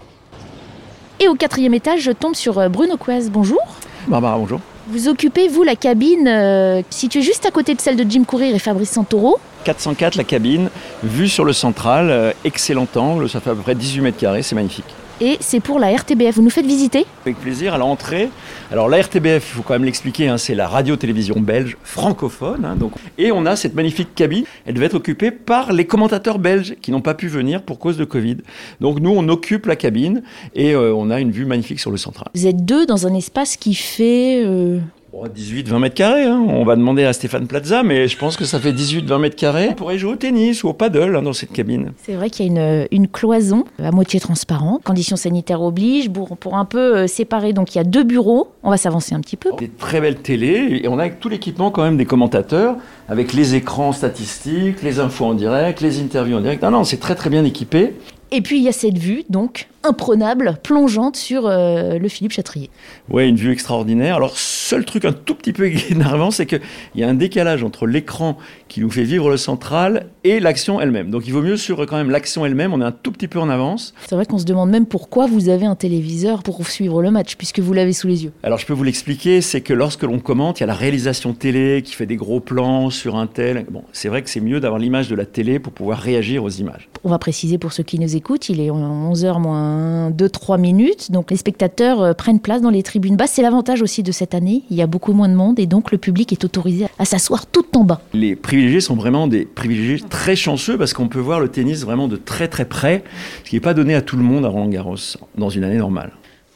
Et 1.19 1.27
au 1.27 1.35
quatrième 1.35 1.73
étage, 1.73 1.99
je 1.99 2.11
tombe 2.11 2.33
sur 2.33 2.57
euh, 2.57 2.69
Bruno 2.69 2.95
Quez. 2.95 3.29
Bonjour. 3.29 3.59
Barbara, 4.07 4.37
bonjour. 4.37 4.61
Vous 4.87 5.09
occupez, 5.09 5.49
vous, 5.49 5.63
la 5.63 5.75
cabine 5.75 6.25
euh, 6.29 6.83
située 6.89 7.21
juste 7.21 7.45
à 7.45 7.51
côté 7.51 7.75
de 7.75 7.81
celle 7.81 7.97
de 7.97 8.09
Jim 8.09 8.23
Courir 8.23 8.55
et 8.55 8.59
Fabrice 8.59 8.91
Santoro. 8.91 9.37
404 9.65 10.15
la 10.15 10.23
cabine, 10.23 10.69
vue 11.03 11.27
sur 11.27 11.43
le 11.43 11.51
central, 11.51 12.09
euh, 12.11 12.31
excellent 12.45 12.87
angle, 12.95 13.29
ça 13.29 13.41
fait 13.41 13.49
à 13.49 13.55
peu 13.55 13.61
près 13.61 13.75
18 13.75 13.99
mètres 13.99 14.17
carrés, 14.17 14.41
c'est 14.41 14.55
magnifique. 14.55 14.85
Et 15.21 15.37
c'est 15.39 15.59
pour 15.59 15.79
la 15.79 15.95
RTBF. 15.95 16.35
Vous 16.35 16.41
nous 16.41 16.49
faites 16.49 16.65
visiter 16.65 17.05
Avec 17.25 17.37
plaisir, 17.39 17.73
à 17.73 17.77
l'entrée. 17.77 18.29
Alors 18.71 18.89
la 18.89 19.01
RTBF, 19.01 19.35
il 19.51 19.55
faut 19.57 19.61
quand 19.61 19.73
même 19.73 19.85
l'expliquer, 19.85 20.27
hein, 20.27 20.37
c'est 20.37 20.55
la 20.55 20.67
radio-télévision 20.67 21.39
belge 21.39 21.77
francophone. 21.83 22.65
hein, 22.65 22.75
donc. 22.75 22.93
Et 23.17 23.31
on 23.31 23.45
a 23.45 23.55
cette 23.55 23.75
magnifique 23.75 24.15
cabine, 24.15 24.45
elle 24.65 24.73
devait 24.75 24.87
être 24.87 24.95
occupée 24.95 25.31
par 25.31 25.73
les 25.73 25.85
commentateurs 25.85 26.39
belges 26.39 26.75
qui 26.81 26.91
n'ont 26.91 27.01
pas 27.01 27.13
pu 27.13 27.27
venir 27.27 27.61
pour 27.61 27.79
cause 27.79 27.97
de 27.97 28.05
Covid. 28.05 28.37
Donc 28.81 28.99
nous, 28.99 29.11
on 29.11 29.27
occupe 29.29 29.65
la 29.65 29.75
cabine 29.75 30.23
et 30.53 30.73
euh, 30.73 30.93
on 30.93 31.09
a 31.09 31.19
une 31.19 31.31
vue 31.31 31.45
magnifique 31.45 31.79
sur 31.79 31.91
le 31.91 31.97
central. 31.97 32.29
Vous 32.35 32.47
êtes 32.47 32.65
deux 32.65 32.85
dans 32.85 33.07
un 33.07 33.13
espace 33.13 33.57
qui 33.57 33.73
fait... 33.75 34.43
euh, 34.45 34.79
18-20 35.23 35.79
mètres 35.79 35.95
carrés, 35.95 36.25
hein. 36.25 36.45
on 36.47 36.65
va 36.65 36.75
demander 36.75 37.05
à 37.05 37.13
Stéphane 37.13 37.47
Plaza, 37.47 37.83
mais 37.83 38.07
je 38.07 38.17
pense 38.17 38.35
que 38.37 38.45
ça 38.45 38.59
fait 38.59 38.71
18-20 38.71 39.19
mètres 39.19 39.35
carrés. 39.35 39.69
On 39.71 39.73
pourrait 39.73 39.97
jouer 39.97 40.13
au 40.13 40.15
tennis 40.15 40.63
ou 40.63 40.69
au 40.69 40.73
paddle 40.73 41.15
hein, 41.15 41.21
dans 41.21 41.33
cette 41.33 41.51
cabine. 41.51 41.93
C'est 42.03 42.13
vrai 42.13 42.29
qu'il 42.29 42.45
y 42.45 42.49
a 42.49 42.51
une, 42.51 42.87
une 42.91 43.07
cloison 43.07 43.63
à 43.81 43.91
moitié 43.91 44.19
transparente. 44.19 44.83
Conditions 44.83 45.15
sanitaires 45.15 45.61
obligent 45.61 46.11
pour, 46.11 46.37
pour 46.37 46.55
un 46.55 46.65
peu 46.65 46.97
euh, 46.97 47.07
séparer. 47.07 47.53
Donc 47.53 47.73
il 47.73 47.77
y 47.77 47.81
a 47.81 47.83
deux 47.83 48.03
bureaux. 48.03 48.51
On 48.63 48.69
va 48.69 48.77
s'avancer 48.77 49.15
un 49.15 49.21
petit 49.21 49.37
peu. 49.37 49.51
Des 49.57 49.69
très 49.69 50.01
belles 50.01 50.17
télés 50.17 50.81
et 50.83 50.87
on 50.87 50.99
a 50.99 51.09
tout 51.09 51.29
l'équipement 51.29 51.71
quand 51.71 51.83
même 51.83 51.97
des 51.97 52.05
commentateurs 52.05 52.75
avec 53.07 53.33
les 53.33 53.55
écrans 53.55 53.93
statistiques, 53.93 54.81
les 54.81 54.99
infos 54.99 55.25
en 55.25 55.33
direct, 55.33 55.81
les 55.81 56.01
interviews 56.01 56.37
en 56.37 56.41
direct. 56.41 56.61
Non, 56.63 56.71
non, 56.71 56.83
c'est 56.83 56.99
très 56.99 57.15
très 57.15 57.29
bien 57.29 57.45
équipé. 57.45 57.93
Et 58.31 58.41
puis 58.41 58.57
il 58.57 58.63
y 58.63 58.67
a 58.67 58.73
cette 58.73 58.97
vue, 58.97 59.23
donc 59.29 59.67
imprenable, 59.83 60.57
plongeante 60.63 61.15
sur 61.15 61.45
euh, 61.45 61.99
le 61.99 62.07
Philippe 62.09 62.33
Chatrier. 62.33 62.69
Ouais, 63.09 63.29
une 63.29 63.35
vue 63.35 63.51
extraordinaire. 63.51 64.15
Alors, 64.15 64.35
seul 64.65 64.83
truc 64.83 65.05
un 65.05 65.13
tout 65.13 65.35
petit 65.35 65.53
peu 65.53 65.67
énervant, 65.91 66.31
c'est 66.31 66.45
qu'il 66.45 66.61
y 66.95 67.03
a 67.03 67.07
un 67.07 67.13
décalage 67.13 67.63
entre 67.63 67.85
l'écran 67.85 68.37
qui 68.67 68.81
nous 68.81 68.89
fait 68.89 69.03
vivre 69.03 69.29
le 69.29 69.37
central 69.37 70.07
et 70.23 70.39
l'action 70.39 70.81
elle-même. 70.81 71.11
Donc, 71.11 71.27
il 71.27 71.33
vaut 71.33 71.41
mieux 71.41 71.57
sur 71.57 71.85
quand 71.85 71.97
même 71.97 72.09
l'action 72.09 72.45
elle-même. 72.45 72.73
On 72.73 72.81
est 72.81 72.85
un 72.85 72.91
tout 72.91 73.11
petit 73.11 73.27
peu 73.27 73.39
en 73.39 73.49
avance. 73.49 73.93
C'est 74.07 74.15
vrai 74.15 74.25
qu'on 74.25 74.39
se 74.39 74.45
demande 74.45 74.71
même 74.71 74.87
pourquoi 74.87 75.27
vous 75.27 75.49
avez 75.49 75.65
un 75.65 75.75
téléviseur 75.75 76.41
pour 76.41 76.65
suivre 76.67 77.01
le 77.01 77.11
match, 77.11 77.35
puisque 77.35 77.59
vous 77.59 77.73
l'avez 77.73 77.93
sous 77.93 78.07
les 78.07 78.23
yeux. 78.23 78.31
Alors, 78.41 78.57
je 78.57 78.65
peux 78.65 78.73
vous 78.73 78.83
l'expliquer, 78.83 79.41
c'est 79.41 79.61
que 79.61 79.73
lorsque 79.73 80.03
l'on 80.03 80.19
commente, 80.19 80.59
il 80.59 80.61
y 80.61 80.63
a 80.63 80.67
la 80.67 80.73
réalisation 80.73 81.33
télé 81.33 81.83
qui 81.83 81.93
fait 81.93 82.07
des 82.07 82.15
gros 82.15 82.39
plans 82.39 82.89
sur 82.89 83.15
un 83.15 83.27
tel. 83.27 83.65
Bon, 83.69 83.83
c'est 83.91 84.09
vrai 84.09 84.23
que 84.23 84.29
c'est 84.29 84.41
mieux 84.41 84.59
d'avoir 84.59 84.79
l'image 84.79 85.07
de 85.09 85.15
la 85.15 85.25
télé 85.25 85.59
pour 85.59 85.73
pouvoir 85.73 85.99
réagir 85.99 86.43
aux 86.43 86.49
images. 86.49 86.89
On 87.03 87.09
va 87.09 87.19
préciser 87.19 87.59
pour 87.59 87.71
ceux 87.71 87.83
qui 87.83 87.99
nous 87.99 88.15
écoutent, 88.15 88.49
il 88.49 88.59
est 88.59 88.69
11h 88.69 89.39
moins 89.39 90.09
2-3 90.09 90.59
minutes, 90.59 91.11
donc 91.11 91.29
les 91.29 91.37
spectateurs 91.37 92.01
euh, 92.01 92.13
prennent 92.13 92.39
place 92.39 92.61
dans 92.61 92.71
les 92.71 92.81
tribunes 92.81 93.15
basses. 93.15 93.33
C'est 93.33 93.41
l'avantage 93.43 93.81
aussi 93.81 94.01
de 94.01 94.11
cette 94.11 94.33
année, 94.55 94.63
il 94.69 94.77
y 94.77 94.81
a 94.81 94.87
beaucoup 94.87 95.13
moins 95.13 95.29
de 95.29 95.35
monde 95.35 95.59
et 95.59 95.65
donc 95.65 95.91
le 95.91 95.97
public 95.97 96.31
est 96.31 96.43
autorisé 96.43 96.87
à 96.99 97.05
s'asseoir 97.05 97.45
tout 97.45 97.65
en 97.77 97.83
bas. 97.83 98.01
Les 98.13 98.35
privilégiés 98.35 98.81
sont 98.81 98.95
vraiment 98.95 99.27
des 99.27 99.45
privilégiés 99.45 100.05
très 100.09 100.35
chanceux 100.35 100.77
parce 100.77 100.93
qu'on 100.93 101.07
peut 101.07 101.19
voir 101.19 101.39
le 101.39 101.49
tennis 101.49 101.83
vraiment 101.83 102.07
de 102.07 102.15
très 102.15 102.47
très 102.47 102.65
près, 102.65 103.03
ce 103.43 103.49
qui 103.49 103.55
n'est 103.55 103.61
pas 103.61 103.73
donné 103.73 103.95
à 103.95 104.01
tout 104.01 104.17
le 104.17 104.23
monde 104.23 104.45
à 104.45 104.49
Roland 104.49 104.67
Garros 104.67 105.17
dans 105.37 105.49
une 105.49 105.63
année 105.63 105.77
normale. 105.77 106.11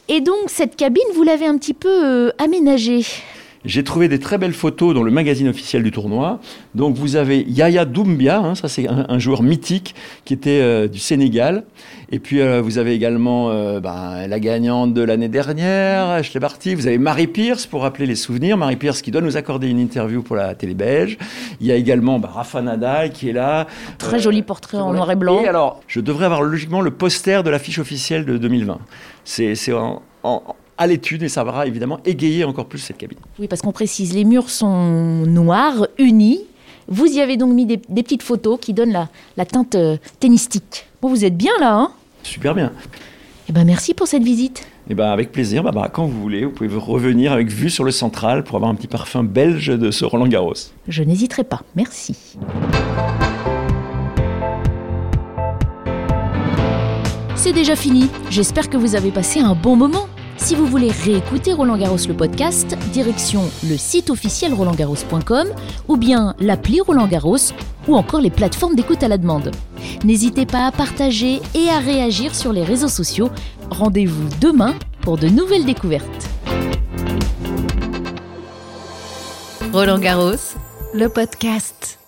Et 0.08 0.20
donc 0.20 0.48
cette 0.48 0.76
cabine, 0.76 1.04
vous 1.14 1.22
l'avez 1.22 1.46
un 1.46 1.56
petit 1.56 1.74
peu 1.74 1.88
euh, 1.88 2.30
aménagée. 2.38 3.04
J'ai 3.66 3.84
trouvé 3.84 4.08
des 4.08 4.18
très 4.18 4.38
belles 4.38 4.54
photos 4.54 4.94
dans 4.94 5.02
le 5.02 5.10
magazine 5.10 5.46
officiel 5.48 5.82
du 5.82 5.90
tournoi. 5.90 6.40
Donc 6.74 6.96
vous 6.96 7.16
avez 7.16 7.42
Yaya 7.46 7.84
Doumbia, 7.84 8.38
hein, 8.38 8.54
ça 8.54 8.68
c'est 8.68 8.88
un, 8.88 9.04
un, 9.06 9.18
joueur 9.18 9.42
mythique 9.42 9.94
qui 10.24 10.32
était 10.32 10.60
euh, 10.62 10.88
du 10.88 10.98
Sénégal. 10.98 11.64
Et 12.10 12.20
puis 12.20 12.40
euh, 12.40 12.62
vous 12.62 12.78
avez 12.78 12.94
également 12.94 13.50
euh, 13.50 13.78
ben, 13.78 14.26
la 14.26 14.40
gagnante 14.40 14.94
de 14.94 15.02
l'année 15.02 15.28
dernière, 15.28 16.08
Ashley 16.08 16.40
Barty. 16.40 16.74
Vous 16.74 16.86
avez 16.86 16.96
Marie 16.96 17.26
Pierce 17.26 17.66
pour 17.66 17.82
rappeler 17.82 18.06
les 18.06 18.14
souvenirs. 18.14 18.56
Marie 18.56 18.76
Pierce 18.76 19.02
qui 19.02 19.10
doit 19.10 19.20
nous 19.20 19.36
accorder 19.36 19.68
une 19.68 19.78
interview 19.78 20.22
pour 20.22 20.36
la 20.36 20.54
télé 20.54 20.72
belge. 20.72 21.18
Il 21.60 21.66
y 21.66 21.72
a 21.72 21.74
également 21.74 22.18
ben, 22.18 22.30
Rafa 22.32 22.62
Nadal 22.62 23.12
qui 23.12 23.28
est 23.28 23.34
là. 23.34 23.66
Très 23.98 24.20
joli 24.20 24.40
portrait 24.40 24.78
en 24.78 24.94
noir 24.94 25.10
et 25.10 25.16
blanc. 25.16 25.42
Et 25.44 25.48
alors, 25.48 25.82
je 25.86 26.00
devrais 26.00 26.24
avoir 26.24 26.40
logiquement 26.40 26.80
le 26.80 26.92
poster 26.92 27.42
de 27.42 27.50
l'affiche 27.50 27.78
officielle 27.78 28.24
de 28.24 28.38
2020. 28.38 28.78
C'est 29.24 29.72
en, 29.74 30.00
en 30.22 30.42
à 30.80 30.86
l'étude 30.86 31.22
et 31.22 31.28
ça 31.28 31.44
va 31.44 31.66
évidemment 31.66 32.00
égayer 32.06 32.42
encore 32.42 32.64
plus 32.64 32.78
cette 32.78 32.96
cabine. 32.96 33.18
Oui, 33.38 33.46
parce 33.48 33.60
qu'on 33.60 33.70
précise, 33.70 34.14
les 34.14 34.24
murs 34.24 34.48
sont 34.48 35.26
noirs, 35.26 35.86
unis. 35.98 36.40
Vous 36.88 37.04
y 37.04 37.20
avez 37.20 37.36
donc 37.36 37.52
mis 37.52 37.66
des, 37.66 37.80
des 37.88 38.02
petites 38.02 38.22
photos 38.22 38.58
qui 38.58 38.72
donnent 38.72 38.92
la, 38.92 39.08
la 39.36 39.44
teinte 39.44 39.74
euh, 39.74 39.98
tennistique. 40.18 40.86
Bon, 41.02 41.08
vous 41.10 41.24
êtes 41.24 41.36
bien 41.36 41.52
là, 41.60 41.74
hein? 41.76 41.90
Super 42.22 42.54
bien. 42.54 42.72
Eh 43.48 43.52
ben, 43.52 43.64
merci 43.64 43.92
pour 43.92 44.06
cette 44.08 44.22
visite. 44.22 44.66
Eh 44.88 44.94
ben, 44.94 45.10
avec 45.10 45.32
plaisir, 45.32 45.62
bah, 45.62 45.70
bah, 45.70 45.90
quand 45.92 46.06
vous 46.06 46.18
voulez, 46.18 46.46
vous 46.46 46.50
pouvez 46.50 46.74
revenir 46.74 47.32
avec 47.32 47.48
vue 47.48 47.68
sur 47.68 47.84
le 47.84 47.90
central 47.90 48.42
pour 48.42 48.56
avoir 48.56 48.70
un 48.70 48.74
petit 48.74 48.88
parfum 48.88 49.22
belge 49.22 49.66
de 49.66 49.90
ce 49.90 50.06
Roland 50.06 50.28
Garros. 50.28 50.54
Je 50.88 51.02
n'hésiterai 51.02 51.44
pas, 51.44 51.60
merci. 51.76 52.16
C'est 57.36 57.52
déjà 57.52 57.76
fini, 57.76 58.08
j'espère 58.30 58.68
que 58.68 58.76
vous 58.76 58.96
avez 58.96 59.10
passé 59.10 59.40
un 59.40 59.54
bon 59.54 59.76
moment. 59.76 60.08
Si 60.40 60.56
vous 60.56 60.66
voulez 60.66 60.90
réécouter 60.90 61.52
Roland 61.52 61.76
Garros 61.76 61.98
le 62.08 62.14
podcast, 62.14 62.76
direction 62.92 63.42
le 63.68 63.76
site 63.76 64.10
officiel 64.10 64.54
rolandgarros.com 64.54 65.48
ou 65.86 65.96
bien 65.96 66.34
l'appli 66.40 66.80
Roland 66.80 67.06
Garros 67.06 67.52
ou 67.86 67.94
encore 67.94 68.20
les 68.20 68.30
plateformes 68.30 68.74
d'écoute 68.74 69.02
à 69.02 69.08
la 69.08 69.18
demande. 69.18 69.52
N'hésitez 70.02 70.46
pas 70.46 70.66
à 70.66 70.72
partager 70.72 71.40
et 71.54 71.68
à 71.68 71.78
réagir 71.78 72.34
sur 72.34 72.52
les 72.52 72.64
réseaux 72.64 72.88
sociaux. 72.88 73.30
Rendez-vous 73.70 74.28
demain 74.40 74.74
pour 75.02 75.18
de 75.18 75.28
nouvelles 75.28 75.66
découvertes. 75.66 76.28
Roland 79.72 79.98
Garros, 79.98 80.56
le 80.94 81.08
podcast. 81.08 81.99